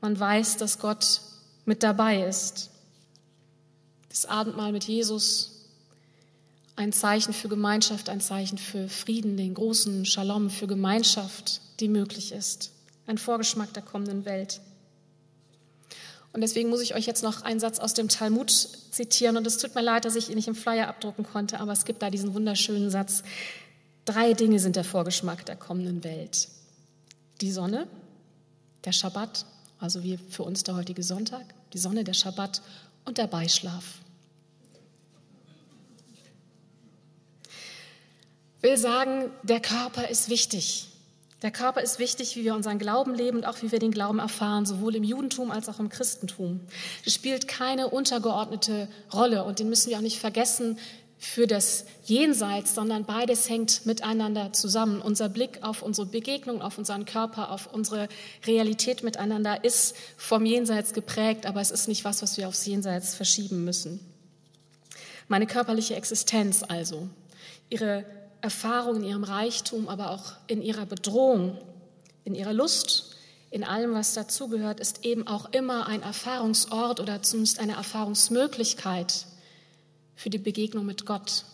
man 0.00 0.18
weiß, 0.18 0.56
dass 0.56 0.78
Gott 0.78 1.20
mit 1.64 1.82
dabei 1.82 2.22
ist. 2.22 2.70
Das 4.08 4.24
Abendmahl 4.24 4.72
mit 4.72 4.84
Jesus, 4.84 5.66
ein 6.76 6.92
Zeichen 6.92 7.34
für 7.34 7.48
Gemeinschaft, 7.48 8.08
ein 8.08 8.20
Zeichen 8.20 8.56
für 8.56 8.88
Frieden, 8.88 9.36
den 9.36 9.54
großen 9.54 10.06
Shalom, 10.06 10.48
für 10.48 10.66
Gemeinschaft, 10.66 11.60
die 11.80 11.88
möglich 11.88 12.32
ist. 12.32 12.70
Ein 13.06 13.18
Vorgeschmack 13.18 13.72
der 13.74 13.82
kommenden 13.82 14.24
Welt. 14.24 14.60
Und 16.36 16.42
deswegen 16.42 16.68
muss 16.68 16.82
ich 16.82 16.94
euch 16.94 17.06
jetzt 17.06 17.22
noch 17.22 17.40
einen 17.40 17.60
Satz 17.60 17.78
aus 17.78 17.94
dem 17.94 18.10
Talmud 18.10 18.50
zitieren. 18.50 19.38
Und 19.38 19.46
es 19.46 19.56
tut 19.56 19.74
mir 19.74 19.80
leid, 19.80 20.04
dass 20.04 20.16
ich 20.16 20.28
ihn 20.28 20.34
nicht 20.34 20.48
im 20.48 20.54
Flyer 20.54 20.86
abdrucken 20.86 21.24
konnte, 21.24 21.60
aber 21.60 21.72
es 21.72 21.86
gibt 21.86 22.02
da 22.02 22.10
diesen 22.10 22.34
wunderschönen 22.34 22.90
Satz. 22.90 23.22
Drei 24.04 24.34
Dinge 24.34 24.58
sind 24.58 24.76
der 24.76 24.84
Vorgeschmack 24.84 25.46
der 25.46 25.56
kommenden 25.56 26.04
Welt. 26.04 26.48
Die 27.40 27.50
Sonne, 27.50 27.86
der 28.84 28.92
Schabbat, 28.92 29.46
also 29.80 30.04
wie 30.04 30.18
für 30.28 30.42
uns 30.42 30.62
der 30.62 30.76
heutige 30.76 31.02
Sonntag, 31.02 31.54
die 31.72 31.78
Sonne, 31.78 32.04
der 32.04 32.12
Schabbat 32.12 32.60
und 33.06 33.16
der 33.16 33.28
Beischlaf. 33.28 33.94
Will 38.60 38.76
sagen, 38.76 39.30
der 39.42 39.60
Körper 39.60 40.10
ist 40.10 40.28
wichtig. 40.28 40.88
Der 41.42 41.50
Körper 41.50 41.82
ist 41.82 41.98
wichtig, 41.98 42.34
wie 42.36 42.44
wir 42.44 42.54
unseren 42.54 42.78
Glauben 42.78 43.14
leben 43.14 43.38
und 43.38 43.44
auch 43.44 43.60
wie 43.60 43.70
wir 43.70 43.78
den 43.78 43.90
Glauben 43.90 44.18
erfahren, 44.18 44.64
sowohl 44.64 44.96
im 44.96 45.04
Judentum 45.04 45.50
als 45.50 45.68
auch 45.68 45.78
im 45.78 45.90
Christentum. 45.90 46.60
Es 47.04 47.12
spielt 47.14 47.46
keine 47.46 47.88
untergeordnete 47.88 48.88
Rolle 49.12 49.44
und 49.44 49.58
den 49.58 49.68
müssen 49.68 49.90
wir 49.90 49.98
auch 49.98 50.02
nicht 50.02 50.18
vergessen 50.18 50.78
für 51.18 51.46
das 51.46 51.84
Jenseits, 52.04 52.74
sondern 52.74 53.04
beides 53.04 53.48
hängt 53.48 53.84
miteinander 53.84 54.52
zusammen. 54.52 55.00
Unser 55.00 55.28
Blick 55.28 55.62
auf 55.62 55.82
unsere 55.82 56.06
Begegnung, 56.06 56.62
auf 56.62 56.78
unseren 56.78 57.04
Körper, 57.04 57.50
auf 57.50 57.72
unsere 57.72 58.08
Realität 58.46 59.02
miteinander 59.02 59.64
ist 59.64 59.94
vom 60.16 60.44
Jenseits 60.44 60.92
geprägt, 60.92 61.46
aber 61.46 61.60
es 61.60 61.70
ist 61.70 61.88
nicht 61.88 62.04
was, 62.04 62.22
was 62.22 62.36
wir 62.36 62.48
aufs 62.48 62.64
Jenseits 62.66 63.14
verschieben 63.14 63.64
müssen. 63.64 64.00
Meine 65.28 65.46
körperliche 65.46 65.96
Existenz 65.96 66.62
also, 66.62 67.08
ihre 67.68 68.04
Erfahrung 68.40 68.96
in 68.96 69.04
ihrem 69.04 69.24
Reichtum, 69.24 69.88
aber 69.88 70.10
auch 70.10 70.32
in 70.46 70.62
ihrer 70.62 70.86
Bedrohung, 70.86 71.58
in 72.24 72.34
ihrer 72.34 72.52
Lust, 72.52 73.16
in 73.50 73.64
allem, 73.64 73.94
was 73.94 74.14
dazugehört, 74.14 74.80
ist 74.80 75.04
eben 75.04 75.26
auch 75.26 75.52
immer 75.52 75.86
ein 75.86 76.02
Erfahrungsort 76.02 77.00
oder 77.00 77.22
zumindest 77.22 77.58
eine 77.58 77.74
Erfahrungsmöglichkeit 77.74 79.26
für 80.14 80.30
die 80.30 80.38
Begegnung 80.38 80.84
mit 80.84 81.06
Gott. 81.06 81.44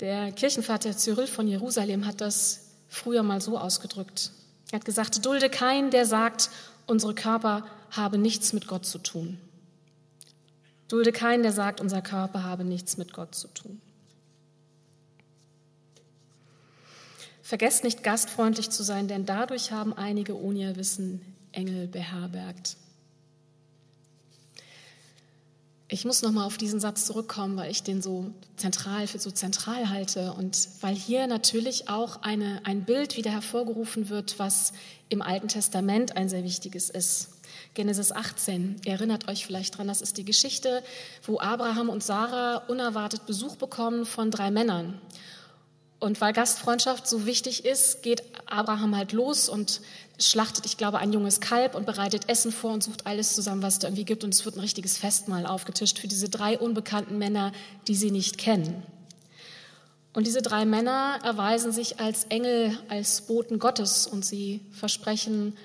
Der 0.00 0.32
Kirchenvater 0.32 0.96
Cyril 0.96 1.26
von 1.26 1.46
Jerusalem 1.46 2.06
hat 2.06 2.20
das 2.20 2.60
früher 2.88 3.22
mal 3.22 3.40
so 3.40 3.58
ausgedrückt. 3.58 4.32
Er 4.70 4.78
hat 4.78 4.84
gesagt, 4.84 5.24
dulde 5.24 5.50
keinen, 5.50 5.90
der 5.90 6.06
sagt, 6.06 6.50
unsere 6.86 7.14
Körper 7.14 7.64
haben 7.90 8.22
nichts 8.22 8.52
mit 8.52 8.66
Gott 8.66 8.86
zu 8.86 8.98
tun. 8.98 9.38
Dulde 10.88 11.12
keinen, 11.12 11.42
der 11.42 11.52
sagt, 11.52 11.80
unser 11.80 12.02
Körper 12.02 12.42
habe 12.42 12.64
nichts 12.64 12.96
mit 12.96 13.12
Gott 13.12 13.34
zu 13.34 13.48
tun. 13.48 13.80
Vergesst 17.44 17.84
nicht 17.84 18.02
gastfreundlich 18.02 18.70
zu 18.70 18.82
sein, 18.82 19.06
denn 19.06 19.26
dadurch 19.26 19.70
haben 19.70 19.92
einige 19.92 20.34
ohne 20.34 20.60
ihr 20.60 20.76
Wissen 20.76 21.20
Engel 21.52 21.86
beherbergt. 21.86 22.78
Ich 25.88 26.06
muss 26.06 26.22
nochmal 26.22 26.46
auf 26.46 26.56
diesen 26.56 26.80
Satz 26.80 27.04
zurückkommen, 27.04 27.58
weil 27.58 27.70
ich 27.70 27.82
den 27.82 28.00
so 28.00 28.32
zentral 28.56 29.06
für 29.06 29.18
so 29.18 29.30
zentral 29.30 29.90
halte 29.90 30.32
und 30.32 30.68
weil 30.80 30.94
hier 30.94 31.26
natürlich 31.26 31.90
auch 31.90 32.22
eine, 32.22 32.62
ein 32.64 32.84
Bild 32.86 33.18
wieder 33.18 33.30
hervorgerufen 33.30 34.08
wird, 34.08 34.38
was 34.38 34.72
im 35.10 35.20
Alten 35.20 35.48
Testament 35.48 36.16
ein 36.16 36.30
sehr 36.30 36.44
wichtiges 36.44 36.88
ist. 36.88 37.28
Genesis 37.74 38.10
18, 38.10 38.76
ihr 38.86 38.92
erinnert 38.92 39.28
euch 39.28 39.44
vielleicht 39.44 39.76
dran, 39.76 39.86
das 39.86 40.00
ist 40.00 40.16
die 40.16 40.24
Geschichte, 40.24 40.82
wo 41.22 41.38
Abraham 41.40 41.90
und 41.90 42.02
Sarah 42.02 42.64
unerwartet 42.68 43.26
Besuch 43.26 43.56
bekommen 43.56 44.06
von 44.06 44.30
drei 44.30 44.50
Männern. 44.50 44.98
Und 46.04 46.20
weil 46.20 46.34
Gastfreundschaft 46.34 47.08
so 47.08 47.24
wichtig 47.24 47.64
ist, 47.64 48.02
geht 48.02 48.22
Abraham 48.44 48.94
halt 48.94 49.12
los 49.12 49.48
und 49.48 49.80
schlachtet, 50.18 50.66
ich 50.66 50.76
glaube, 50.76 50.98
ein 50.98 51.14
junges 51.14 51.40
Kalb 51.40 51.74
und 51.74 51.86
bereitet 51.86 52.28
Essen 52.28 52.52
vor 52.52 52.74
und 52.74 52.84
sucht 52.84 53.06
alles 53.06 53.34
zusammen, 53.34 53.62
was 53.62 53.74
es 53.74 53.78
da 53.78 53.88
irgendwie 53.88 54.04
gibt. 54.04 54.22
Und 54.22 54.34
es 54.34 54.44
wird 54.44 54.56
ein 54.56 54.60
richtiges 54.60 54.98
Festmahl 54.98 55.46
aufgetischt 55.46 55.98
für 55.98 56.06
diese 56.06 56.28
drei 56.28 56.58
unbekannten 56.58 57.16
Männer, 57.16 57.52
die 57.88 57.94
sie 57.94 58.10
nicht 58.10 58.36
kennen. 58.36 58.82
Und 60.12 60.26
diese 60.26 60.42
drei 60.42 60.66
Männer 60.66 61.20
erweisen 61.24 61.72
sich 61.72 61.98
als 62.00 62.24
Engel, 62.24 62.78
als 62.90 63.22
Boten 63.22 63.58
Gottes 63.58 64.06
und 64.06 64.26
sie 64.26 64.60
versprechen 64.72 65.56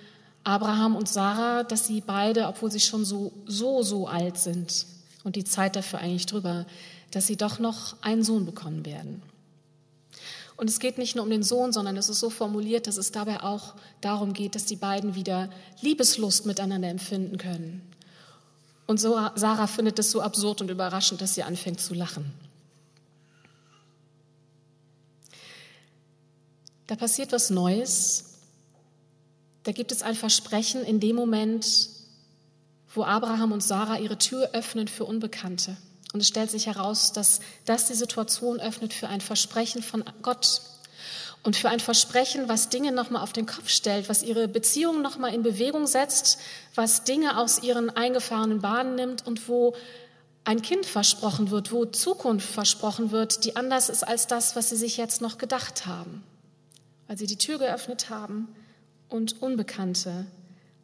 Abraham 0.46 0.96
und 0.96 1.10
Sarah, 1.10 1.64
dass 1.64 1.86
sie 1.86 2.00
beide, 2.00 2.48
obwohl 2.48 2.72
sie 2.72 2.80
schon 2.80 3.04
so, 3.04 3.34
so, 3.46 3.84
so 3.84 4.08
alt 4.08 4.38
sind 4.38 4.86
und 5.26 5.36
die 5.36 5.44
Zeit 5.44 5.76
dafür 5.76 6.00
eigentlich 6.00 6.28
drüber, 6.28 6.66
dass 7.12 7.28
sie 7.28 7.36
doch 7.36 7.60
noch 7.60 8.02
einen 8.02 8.24
Sohn 8.24 8.46
bekommen 8.46 8.86
werden. 8.86 9.22
Und 10.60 10.70
es 10.70 10.82
geht 10.82 10.98
nicht 10.98 11.16
nur 11.16 11.24
um 11.24 11.30
den 11.30 11.42
Sohn, 11.42 11.72
sondern 11.72 11.96
es 11.96 12.10
ist 12.10 12.20
so 12.20 12.30
formuliert, 12.30 12.86
dass 12.86 12.98
es 12.98 13.14
dabei 13.14 13.44
auch 13.44 13.76
darum 14.02 14.34
geht, 14.34 14.56
dass 14.56 14.66
die 14.66 14.76
beiden 14.76 15.16
wieder 15.16 15.50
Liebeslust 15.80 16.46
miteinander 16.46 16.90
empfinden 16.90 17.38
können. 17.38 17.82
Und 18.86 19.00
so, 19.00 19.18
Sarah 19.36 19.68
findet 19.68 19.98
es 20.00 20.12
so 20.12 20.20
absurd 20.20 20.60
und 20.60 20.70
überraschend, 20.70 21.22
dass 21.22 21.34
sie 21.34 21.44
anfängt 21.44 21.80
zu 21.80 21.94
lachen. 21.94 22.34
Da 26.88 26.98
passiert 26.98 27.32
was 27.32 27.50
Neues. 27.50 28.26
Da 29.64 29.72
gibt 29.72 29.94
es 29.94 30.02
ein 30.02 30.16
Versprechen 30.16 30.84
in 30.84 31.00
dem 31.00 31.16
Moment, 31.16 31.90
wo 32.94 33.06
Abraham 33.06 33.54
und 33.54 33.64
Sarah 33.64 33.98
ihre 33.98 34.18
Tür 34.18 34.50
öffnen 34.52 34.90
für 34.90 35.06
Unbekannte. 35.06 35.78
Und 36.14 36.22
es 36.22 36.28
stellt 36.28 36.50
sich 36.50 36.68
heraus, 36.68 37.14
dass 37.14 37.40
das 37.66 37.88
die 37.88 37.94
Situation 37.94 38.60
öffnet 38.60 38.94
für 38.94 39.08
ein 39.08 39.22
Versprechen 39.22 39.84
von 39.84 40.04
Gott 40.22 40.62
und 41.44 41.56
für 41.56 41.70
ein 41.70 41.80
Versprechen, 41.80 42.50
was 42.50 42.70
Dinge 42.70 42.92
nochmal 42.92 43.22
auf 43.22 43.32
den 43.32 43.46
Kopf 43.46 43.70
stellt, 43.70 44.10
was 44.10 44.24
ihre 44.24 44.48
Beziehungen 44.48 45.02
nochmal 45.02 45.34
in 45.34 45.44
Bewegung 45.44 45.88
setzt, 45.88 46.40
was 46.76 47.04
Dinge 47.04 47.38
aus 47.38 47.62
ihren 47.64 47.90
eingefahrenen 47.90 48.60
Bahnen 48.60 48.96
nimmt 48.96 49.26
und 49.26 49.48
wo 49.48 49.76
ein 50.44 50.62
Kind 50.62 50.86
versprochen 50.86 51.52
wird, 51.52 51.72
wo 51.72 51.86
Zukunft 51.86 52.50
versprochen 52.50 53.12
wird, 53.12 53.46
die 53.46 53.56
anders 53.56 53.90
ist 53.90 54.04
als 54.04 54.28
das, 54.28 54.56
was 54.56 54.70
sie 54.70 54.78
sich 54.78 54.98
jetzt 54.98 55.22
noch 55.22 55.38
gedacht 55.38 55.86
haben, 55.86 56.24
weil 57.08 57.18
sie 57.18 57.28
die 57.28 57.38
Tür 57.38 57.60
geöffnet 57.60 58.10
haben 58.10 58.48
und 59.10 59.42
Unbekannte 59.42 60.26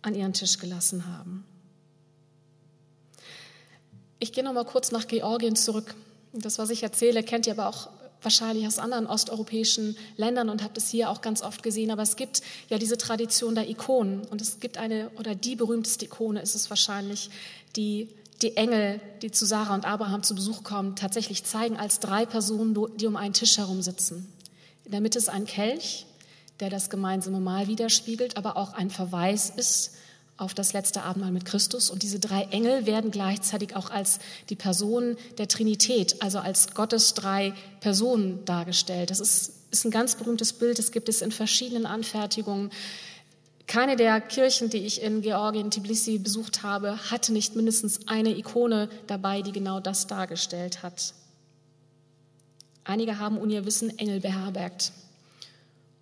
an 0.01 0.13
ihren 0.13 0.33
Tisch 0.33 0.59
gelassen 0.59 1.07
haben. 1.07 1.45
Ich 4.19 4.31
gehe 4.31 4.43
noch 4.43 4.53
mal 4.53 4.65
kurz 4.65 4.91
nach 4.91 5.07
Georgien 5.07 5.55
zurück. 5.55 5.95
Das, 6.33 6.57
was 6.57 6.69
ich 6.69 6.83
erzähle, 6.83 7.23
kennt 7.23 7.47
ihr 7.47 7.53
aber 7.53 7.67
auch 7.67 7.89
wahrscheinlich 8.21 8.65
aus 8.65 8.79
anderen 8.79 9.07
osteuropäischen 9.07 9.95
Ländern 10.17 10.49
und 10.49 10.63
habt 10.63 10.77
es 10.77 10.89
hier 10.89 11.09
auch 11.09 11.21
ganz 11.21 11.41
oft 11.41 11.63
gesehen. 11.63 11.91
Aber 11.91 12.01
es 12.01 12.15
gibt 12.15 12.41
ja 12.69 12.77
diese 12.77 12.97
Tradition 12.97 13.55
der 13.55 13.69
Ikonen. 13.69 14.25
Und 14.25 14.41
es 14.41 14.59
gibt 14.59 14.77
eine, 14.77 15.11
oder 15.17 15.35
die 15.35 15.55
berühmteste 15.55 16.05
Ikone 16.05 16.41
ist 16.41 16.55
es 16.55 16.69
wahrscheinlich, 16.69 17.29
die 17.75 18.09
die 18.41 18.57
Engel, 18.57 18.99
die 19.21 19.31
zu 19.31 19.45
Sarah 19.45 19.73
und 19.73 19.85
Abraham 19.85 20.23
zu 20.23 20.35
Besuch 20.35 20.63
kommen, 20.63 20.95
tatsächlich 20.95 21.45
zeigen 21.45 21.77
als 21.77 21.99
drei 21.99 22.25
Personen, 22.25 22.75
die 22.97 23.07
um 23.07 23.15
einen 23.15 23.33
Tisch 23.33 23.57
herum 23.57 23.81
sitzen. 23.81 24.31
In 24.83 24.91
der 24.91 25.01
Mitte 25.01 25.17
ist 25.17 25.29
ein 25.29 25.45
Kelch, 25.45 26.05
der 26.59 26.69
das 26.69 26.89
gemeinsame 26.89 27.39
Mahl 27.39 27.67
widerspiegelt, 27.67 28.37
aber 28.37 28.57
auch 28.57 28.73
ein 28.73 28.89
Verweis 28.89 29.49
ist 29.49 29.91
auf 30.37 30.53
das 30.53 30.73
letzte 30.73 31.03
Abendmahl 31.03 31.31
mit 31.31 31.45
Christus. 31.45 31.89
Und 31.89 32.03
diese 32.03 32.19
drei 32.19 32.43
Engel 32.51 32.85
werden 32.85 33.11
gleichzeitig 33.11 33.75
auch 33.75 33.89
als 33.89 34.19
die 34.49 34.55
Personen 34.55 35.17
der 35.37 35.47
Trinität, 35.47 36.21
also 36.21 36.39
als 36.39 36.73
Gottes 36.73 37.13
drei 37.13 37.53
Personen 37.79 38.43
dargestellt. 38.45 39.11
Das 39.11 39.19
ist, 39.19 39.53
ist 39.71 39.85
ein 39.85 39.91
ganz 39.91 40.15
berühmtes 40.15 40.53
Bild. 40.53 40.77
Das 40.77 40.91
gibt 40.91 41.07
es 41.07 41.21
in 41.21 41.31
verschiedenen 41.31 41.85
Anfertigungen. 41.85 42.71
Keine 43.67 43.95
der 43.95 44.21
Kirchen, 44.21 44.69
die 44.69 44.79
ich 44.79 45.01
in 45.01 45.21
Georgien, 45.21 45.71
Tbilisi 45.71 46.19
besucht 46.19 46.63
habe, 46.63 46.97
hatte 47.09 47.33
nicht 47.33 47.55
mindestens 47.55 48.07
eine 48.07 48.37
Ikone 48.37 48.89
dabei, 49.07 49.41
die 49.41 49.53
genau 49.53 49.79
das 49.79 50.05
dargestellt 50.05 50.83
hat. 50.83 51.13
Einige 52.83 53.17
haben 53.19 53.37
ohne 53.37 53.53
ihr 53.53 53.65
Wissen 53.65 53.97
Engel 53.97 54.19
beherbergt. 54.19 54.91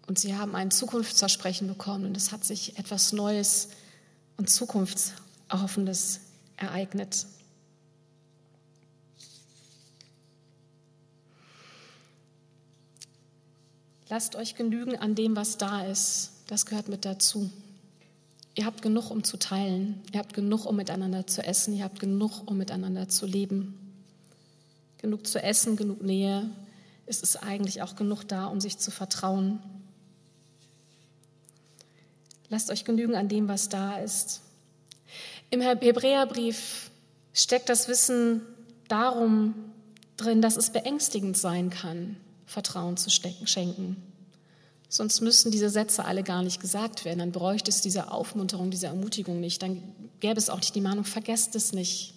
Und 0.07 0.19
sie 0.19 0.35
haben 0.35 0.55
ein 0.55 0.71
Zukunftsversprechen 0.71 1.67
bekommen. 1.67 2.05
Und 2.05 2.17
es 2.17 2.33
hat 2.33 2.43
sich 2.43 2.77
etwas 2.77 3.13
Neues 3.13 3.69
und 4.37 4.49
Zukunftserhoffendes 4.49 6.21
ereignet. 6.57 7.25
Lasst 14.09 14.35
euch 14.35 14.55
genügen 14.55 14.95
an 14.95 15.15
dem, 15.15 15.35
was 15.35 15.57
da 15.57 15.85
ist. 15.85 16.31
Das 16.47 16.65
gehört 16.65 16.87
mit 16.87 17.03
dazu. 17.03 17.49
Ihr 18.55 18.65
habt 18.65 18.83
genug, 18.83 19.09
um 19.09 19.23
zu 19.23 19.37
teilen. 19.37 20.01
Ihr 20.11 20.19
habt 20.19 20.33
genug, 20.33 20.65
um 20.65 20.75
miteinander 20.75 21.25
zu 21.25 21.43
essen. 21.43 21.73
Ihr 21.73 21.83
habt 21.83 21.99
genug, 21.99 22.43
um 22.45 22.57
miteinander 22.57 23.09
zu 23.09 23.25
leben. 23.25 23.73
Genug 24.99 25.25
zu 25.25 25.41
essen, 25.41 25.75
genug 25.75 26.03
Nähe. 26.03 26.49
Es 27.07 27.21
ist 27.21 27.37
eigentlich 27.37 27.81
auch 27.81 27.95
genug 27.95 28.23
da, 28.23 28.45
um 28.45 28.61
sich 28.61 28.77
zu 28.77 28.91
vertrauen. 28.91 29.59
Lasst 32.53 32.69
euch 32.69 32.85
genügen 32.85 33.15
an 33.15 33.29
dem, 33.29 33.47
was 33.47 33.67
da 33.67 33.97
ist. 33.97 34.41
Im 35.49 35.59
Hebräerbrief 35.59 36.91
steckt 37.33 37.67
das 37.67 37.87
Wissen 37.87 38.41
darum 38.87 39.55
drin, 40.17 40.39
dass 40.39 40.55
es 40.55 40.69
beängstigend 40.69 41.35
sein 41.35 41.71
kann, 41.71 42.15
Vertrauen 42.45 42.95
zu 42.95 43.09
stecken, 43.09 43.47
schenken. 43.47 43.97
Sonst 44.87 45.21
müssten 45.21 45.49
diese 45.49 45.71
Sätze 45.71 46.05
alle 46.05 46.21
gar 46.21 46.43
nicht 46.43 46.61
gesagt 46.61 47.05
werden. 47.05 47.17
Dann 47.17 47.31
bräuchte 47.31 47.71
es 47.71 47.81
diese 47.81 48.11
Aufmunterung, 48.11 48.69
diese 48.69 48.85
Ermutigung 48.85 49.39
nicht. 49.39 49.63
Dann 49.63 49.81
gäbe 50.19 50.37
es 50.37 50.51
auch 50.51 50.57
nicht 50.57 50.75
die 50.75 50.81
Mahnung, 50.81 51.05
vergesst 51.05 51.55
es 51.55 51.73
nicht. 51.73 52.13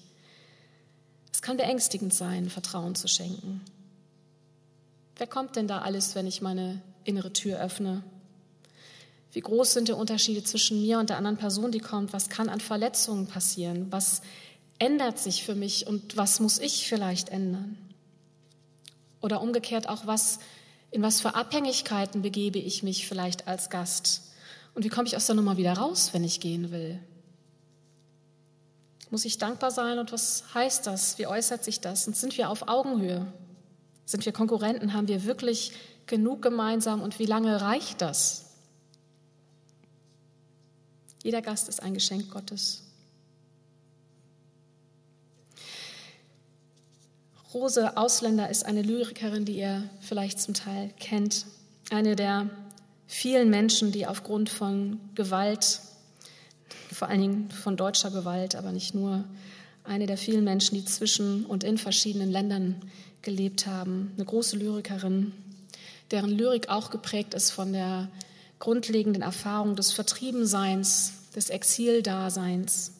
Es 1.32 1.40
kann 1.40 1.56
beängstigend 1.56 2.12
sein, 2.12 2.50
Vertrauen 2.50 2.94
zu 2.94 3.08
schenken. 3.08 3.62
Wer 5.16 5.28
kommt 5.28 5.56
denn 5.56 5.66
da 5.66 5.78
alles, 5.78 6.14
wenn 6.14 6.26
ich 6.26 6.42
meine 6.42 6.82
innere 7.04 7.32
Tür 7.32 7.58
öffne? 7.58 8.04
Wie 9.36 9.42
groß 9.42 9.74
sind 9.74 9.88
die 9.88 9.92
Unterschiede 9.92 10.42
zwischen 10.42 10.80
mir 10.80 10.98
und 10.98 11.10
der 11.10 11.18
anderen 11.18 11.36
Person, 11.36 11.70
die 11.70 11.78
kommt? 11.78 12.14
Was 12.14 12.30
kann 12.30 12.48
an 12.48 12.58
Verletzungen 12.58 13.26
passieren? 13.26 13.86
Was 13.90 14.22
ändert 14.78 15.18
sich 15.18 15.44
für 15.44 15.54
mich 15.54 15.86
und 15.86 16.16
was 16.16 16.40
muss 16.40 16.58
ich 16.58 16.88
vielleicht 16.88 17.28
ändern? 17.28 17.76
Oder 19.20 19.42
umgekehrt 19.42 19.90
auch, 19.90 20.06
was, 20.06 20.38
in 20.90 21.02
was 21.02 21.20
für 21.20 21.34
Abhängigkeiten 21.34 22.22
begebe 22.22 22.58
ich 22.58 22.82
mich 22.82 23.06
vielleicht 23.06 23.46
als 23.46 23.68
Gast? 23.68 24.22
Und 24.74 24.86
wie 24.86 24.88
komme 24.88 25.06
ich 25.06 25.16
aus 25.16 25.26
der 25.26 25.34
Nummer 25.34 25.58
wieder 25.58 25.74
raus, 25.74 26.14
wenn 26.14 26.24
ich 26.24 26.40
gehen 26.40 26.70
will? 26.70 26.98
Muss 29.10 29.26
ich 29.26 29.36
dankbar 29.36 29.70
sein 29.70 29.98
und 29.98 30.12
was 30.12 30.44
heißt 30.54 30.86
das? 30.86 31.18
Wie 31.18 31.26
äußert 31.26 31.62
sich 31.62 31.82
das? 31.82 32.06
Und 32.06 32.16
sind 32.16 32.38
wir 32.38 32.48
auf 32.48 32.68
Augenhöhe? 32.68 33.26
Sind 34.06 34.24
wir 34.24 34.32
Konkurrenten? 34.32 34.94
Haben 34.94 35.08
wir 35.08 35.24
wirklich 35.24 35.72
genug 36.06 36.40
gemeinsam 36.40 37.02
und 37.02 37.18
wie 37.18 37.26
lange 37.26 37.60
reicht 37.60 38.00
das? 38.00 38.45
Jeder 41.26 41.42
Gast 41.42 41.68
ist 41.68 41.82
ein 41.82 41.92
Geschenk 41.92 42.30
Gottes. 42.30 42.84
Rose 47.52 47.96
Ausländer 47.96 48.48
ist 48.48 48.64
eine 48.64 48.82
Lyrikerin, 48.82 49.44
die 49.44 49.58
ihr 49.58 49.90
vielleicht 50.00 50.38
zum 50.38 50.54
Teil 50.54 50.94
kennt. 51.00 51.46
Eine 51.90 52.14
der 52.14 52.48
vielen 53.08 53.50
Menschen, 53.50 53.90
die 53.90 54.06
aufgrund 54.06 54.50
von 54.50 55.00
Gewalt, 55.16 55.80
vor 56.92 57.08
allen 57.08 57.22
Dingen 57.22 57.50
von 57.50 57.76
deutscher 57.76 58.12
Gewalt, 58.12 58.54
aber 58.54 58.70
nicht 58.70 58.94
nur, 58.94 59.24
eine 59.82 60.06
der 60.06 60.18
vielen 60.18 60.44
Menschen, 60.44 60.76
die 60.76 60.84
zwischen 60.84 61.44
und 61.44 61.64
in 61.64 61.76
verschiedenen 61.76 62.30
Ländern 62.30 62.80
gelebt 63.22 63.66
haben. 63.66 64.12
Eine 64.14 64.26
große 64.26 64.56
Lyrikerin, 64.56 65.32
deren 66.12 66.30
Lyrik 66.30 66.68
auch 66.68 66.90
geprägt 66.90 67.34
ist 67.34 67.50
von 67.50 67.72
der 67.72 68.12
grundlegenden 68.58 69.22
Erfahrung 69.22 69.76
des 69.76 69.92
Vertriebenseins, 69.92 71.12
des 71.34 71.50
Exildaseins. 71.50 72.92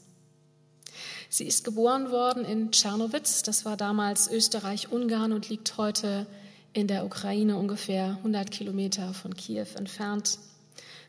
Sie 1.29 1.47
ist 1.47 1.65
geboren 1.65 2.11
worden 2.11 2.45
in 2.45 2.71
Tschernowitz, 2.71 3.43
das 3.43 3.65
war 3.65 3.77
damals 3.77 4.31
Österreich-Ungarn 4.31 5.33
und 5.33 5.49
liegt 5.49 5.77
heute 5.77 6.27
in 6.73 6.87
der 6.87 7.05
Ukraine 7.05 7.57
ungefähr 7.57 8.17
100 8.19 8.51
Kilometer 8.51 9.15
von 9.15 9.35
Kiew 9.35 9.67
entfernt. 9.77 10.39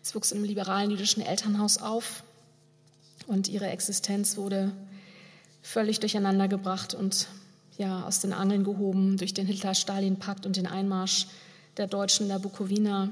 Sie 0.01 0.15
wuchs 0.15 0.31
im 0.31 0.43
liberalen 0.43 0.91
jüdischen 0.91 1.21
Elternhaus 1.21 1.77
auf 1.77 2.23
und 3.27 3.49
ihre 3.49 3.67
Existenz 3.67 4.37
wurde 4.37 4.71
völlig 5.61 5.99
durcheinandergebracht 5.99 6.93
und 6.93 7.27
ja, 7.77 8.05
aus 8.05 8.21
den 8.21 8.33
Angeln 8.33 8.63
gehoben 8.63 9.17
durch 9.17 9.33
den 9.33 9.45
Hitler-Stalin-Pakt 9.45 10.45
und 10.45 10.55
den 10.55 10.65
Einmarsch 10.65 11.27
der 11.75 11.87
Deutschen 11.87 12.23
in 12.23 12.29
der 12.29 12.39
Bukowina. 12.39 13.09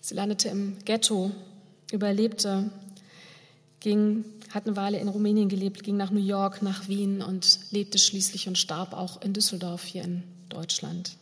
Sie 0.00 0.14
landete 0.14 0.48
im 0.48 0.76
Ghetto, 0.84 1.32
überlebte, 1.90 2.70
ging, 3.80 4.24
hat 4.50 4.66
eine 4.66 4.76
Weile 4.76 4.98
in 4.98 5.08
Rumänien 5.08 5.48
gelebt, 5.48 5.82
ging 5.82 5.96
nach 5.96 6.10
New 6.10 6.24
York, 6.24 6.62
nach 6.62 6.88
Wien 6.88 7.22
und 7.22 7.58
lebte 7.70 7.98
schließlich 7.98 8.48
und 8.48 8.58
starb 8.58 8.92
auch 8.92 9.20
in 9.22 9.32
Düsseldorf 9.32 9.84
hier 9.84 10.04
in 10.04 10.22
Deutschland. 10.48 11.16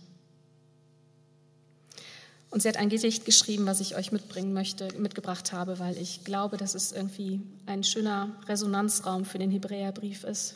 Und 2.55 2.63
sie 2.63 2.69
hat 2.69 2.77
ein 2.77 2.89
Gedicht 2.89 3.25
geschrieben, 3.25 3.67
was 3.67 3.81
ich 3.81 3.97
euch 3.97 4.13
mitbringen 4.13 4.53
möchte, 4.53 4.89
mitgebracht 4.97 5.53
habe, 5.53 5.81
weil 5.81 5.99
ich 5.99 6.23
glaube, 6.23 6.57
dass 6.57 6.77
es 6.77 6.93
irgendwie 6.93 7.41
ein 7.67 7.83
schöner 7.83 8.31
Resonanzraum 8.47 9.25
für 9.25 9.39
den 9.39 9.51
Hebräerbrief 9.51 10.23
ist. 10.23 10.55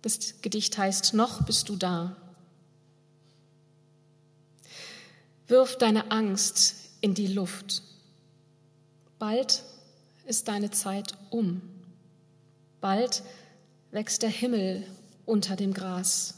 Das 0.00 0.40
Gedicht 0.40 0.78
heißt 0.78 1.12
Noch 1.12 1.44
bist 1.44 1.68
du 1.68 1.76
da. 1.76 2.16
Wirf 5.50 5.76
deine 5.76 6.12
Angst 6.12 6.76
in 7.00 7.14
die 7.14 7.26
Luft. 7.26 7.82
Bald 9.18 9.64
ist 10.24 10.46
deine 10.46 10.70
Zeit 10.70 11.14
um. 11.30 11.60
Bald 12.80 13.24
wächst 13.90 14.22
der 14.22 14.30
Himmel 14.30 14.86
unter 15.26 15.56
dem 15.56 15.74
Gras, 15.74 16.34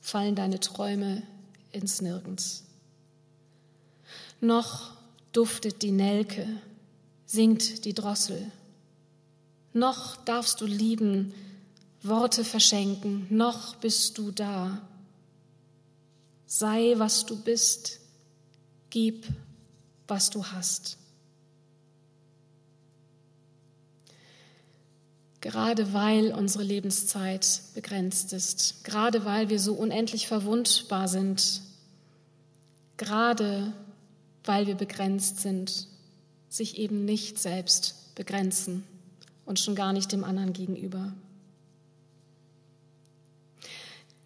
fallen 0.00 0.34
deine 0.34 0.58
Träume 0.58 1.22
ins 1.70 2.00
Nirgends. 2.00 2.64
Noch 4.40 4.96
duftet 5.32 5.82
die 5.82 5.92
Nelke, 5.92 6.44
singt 7.24 7.84
die 7.84 7.94
Drossel. 7.94 8.50
Noch 9.72 10.16
darfst 10.24 10.60
du 10.60 10.66
lieben, 10.66 11.32
Worte 12.02 12.42
verschenken, 12.42 13.28
noch 13.30 13.76
bist 13.76 14.18
du 14.18 14.32
da. 14.32 14.82
Sei, 16.46 16.94
was 16.96 17.24
du 17.24 17.36
bist, 17.40 18.00
gib, 18.98 19.28
was 20.08 20.28
du 20.28 20.44
hast. 20.44 20.98
Gerade 25.40 25.92
weil 25.92 26.32
unsere 26.32 26.64
Lebenszeit 26.64 27.60
begrenzt 27.74 28.32
ist, 28.32 28.82
gerade 28.82 29.24
weil 29.24 29.50
wir 29.50 29.60
so 29.60 29.74
unendlich 29.74 30.26
verwundbar 30.26 31.06
sind, 31.06 31.62
gerade 32.96 33.72
weil 34.42 34.66
wir 34.66 34.74
begrenzt 34.74 35.42
sind, 35.42 35.86
sich 36.48 36.76
eben 36.76 37.04
nicht 37.04 37.38
selbst 37.38 38.16
begrenzen 38.16 38.82
und 39.44 39.60
schon 39.60 39.76
gar 39.76 39.92
nicht 39.92 40.10
dem 40.10 40.24
anderen 40.24 40.52
gegenüber. 40.52 41.12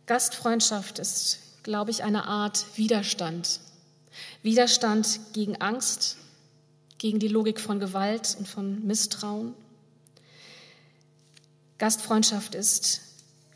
Gastfreundschaft 0.07 0.99
ist, 0.99 1.41
glaube 1.63 1.91
ich, 1.91 2.05
eine 2.05 2.25
Art 2.25 2.65
Widerstand. 2.77 3.61
Widerstand 4.43 5.21
gegen 5.33 5.61
Angst, 5.61 6.17
gegen 6.99 7.19
die 7.19 7.29
Logik 7.29 7.61
von 7.61 7.79
Gewalt 7.81 8.37
und 8.39 8.49
von 8.49 8.85
Misstrauen. 8.87 9.55
Gastfreundschaft 11.79 12.55
ist 12.55 13.01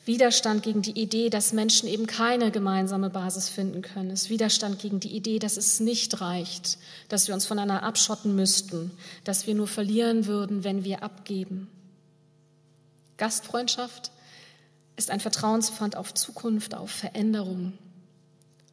Widerstand 0.05 0.62
gegen 0.62 0.83
die 0.83 1.01
Idee, 1.01 1.31
dass 1.31 1.53
Menschen 1.53 1.88
eben 1.88 2.07
keine 2.07 2.53
gemeinsame 2.53 3.11
Basis 3.11 3.49
finden 3.49 3.83
können. 3.83 4.11
Es 4.11 4.22
ist 4.22 4.31
Widerstand 4.31 4.79
gegen 4.79 5.01
die 5.01 5.14
Idee, 5.14 5.40
dass 5.40 5.57
es 5.57 5.81
nicht 5.81 6.20
reicht, 6.20 6.79
dass 7.09 7.27
wir 7.27 7.35
uns 7.35 7.46
voneinander 7.46 7.83
abschotten 7.83 8.37
müssten, 8.37 8.92
dass 9.25 9.49
wir 9.49 9.55
nur 9.57 9.66
verlieren 9.66 10.27
würden, 10.27 10.62
wenn 10.62 10.85
wir 10.85 11.03
abgeben. 11.03 11.68
Gastfreundschaft 13.16 14.12
ist 14.96 15.11
ein 15.11 15.20
Vertrauenspfand 15.20 15.96
auf 15.96 16.14
Zukunft, 16.14 16.75
auf 16.75 16.90
Veränderung, 16.90 17.77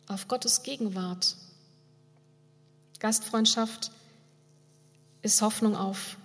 auf 0.07 0.27
Gottes 0.27 0.61
Gegenwart. 0.61 1.35
Gastfreundschaft 3.03 3.91
ist 5.23 5.41
Hoffnung 5.41 5.75
auf 5.75 6.15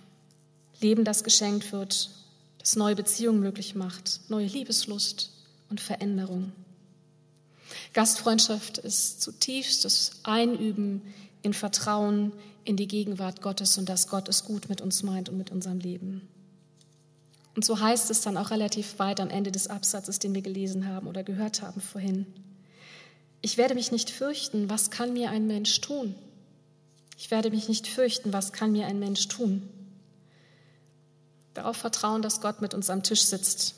Leben, 0.79 1.03
das 1.03 1.25
geschenkt 1.25 1.73
wird, 1.73 2.09
das 2.57 2.77
neue 2.77 2.95
Beziehungen 2.95 3.41
möglich 3.41 3.75
macht, 3.75 4.21
neue 4.29 4.45
Liebeslust 4.45 5.29
und 5.69 5.81
Veränderung. 5.81 6.53
Gastfreundschaft 7.93 8.77
ist 8.77 9.21
zutiefst 9.21 9.83
das 9.83 10.21
Einüben 10.23 11.01
in 11.41 11.53
Vertrauen 11.53 12.31
in 12.63 12.77
die 12.77 12.87
Gegenwart 12.87 13.41
Gottes 13.41 13.77
und 13.77 13.89
dass 13.89 14.07
Gott 14.07 14.29
es 14.29 14.45
gut 14.45 14.69
mit 14.69 14.79
uns 14.79 15.03
meint 15.03 15.27
und 15.27 15.37
mit 15.37 15.51
unserem 15.51 15.79
Leben. 15.79 16.29
Und 17.57 17.65
so 17.65 17.81
heißt 17.81 18.09
es 18.09 18.21
dann 18.21 18.37
auch 18.37 18.51
relativ 18.51 18.99
weit 18.99 19.19
am 19.19 19.29
Ende 19.29 19.51
des 19.51 19.67
Absatzes, 19.67 20.19
den 20.19 20.33
wir 20.33 20.41
gelesen 20.41 20.87
haben 20.87 21.07
oder 21.07 21.23
gehört 21.23 21.61
haben 21.61 21.81
vorhin. 21.81 22.25
Ich 23.41 23.57
werde 23.57 23.75
mich 23.75 23.91
nicht 23.91 24.11
fürchten, 24.11 24.69
was 24.69 24.91
kann 24.91 25.11
mir 25.11 25.29
ein 25.29 25.45
Mensch 25.45 25.81
tun? 25.81 26.15
Ich 27.19 27.31
werde 27.31 27.49
mich 27.49 27.67
nicht 27.67 27.85
fürchten, 27.85 28.31
was 28.31 28.53
kann 28.53 28.71
mir 28.71 28.87
ein 28.87 28.97
Mensch 28.97 29.27
tun? 29.27 29.67
Darauf 31.53 31.75
vertrauen, 31.75 32.21
dass 32.21 32.39
Gott 32.39 32.61
mit 32.61 32.73
uns 32.73 32.89
am 32.89 33.03
Tisch 33.03 33.23
sitzt, 33.23 33.75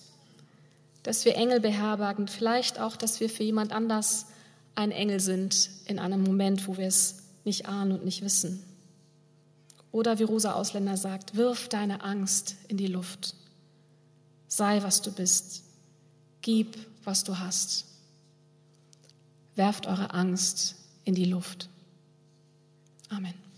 dass 1.01 1.25
wir 1.25 1.35
Engel 1.35 1.59
beherbergen, 1.59 2.27
vielleicht 2.27 2.79
auch, 2.79 2.95
dass 2.95 3.19
wir 3.19 3.31
für 3.31 3.41
jemand 3.41 3.73
anders 3.73 4.27
ein 4.75 4.91
Engel 4.91 5.19
sind 5.19 5.71
in 5.85 5.97
einem 5.97 6.21
Moment, 6.21 6.67
wo 6.67 6.77
wir 6.77 6.85
es 6.85 7.15
nicht 7.43 7.65
ahnen 7.65 7.93
und 7.93 8.05
nicht 8.05 8.21
wissen. 8.21 8.63
Oder 9.91 10.19
wie 10.19 10.23
Rosa 10.23 10.53
Ausländer 10.53 10.95
sagt, 10.95 11.35
wirf 11.35 11.67
deine 11.67 12.03
Angst 12.03 12.57
in 12.67 12.77
die 12.77 12.85
Luft. 12.85 13.33
Sei, 14.49 14.83
was 14.83 15.01
du 15.01 15.11
bist. 15.11 15.63
Gib, 16.43 16.77
was 17.03 17.23
du 17.23 17.39
hast. 17.39 17.85
Werft 19.55 19.87
eure 19.87 20.13
Angst 20.13 20.75
in 21.05 21.15
die 21.15 21.25
Luft. 21.25 21.70
Amen. 23.11 23.50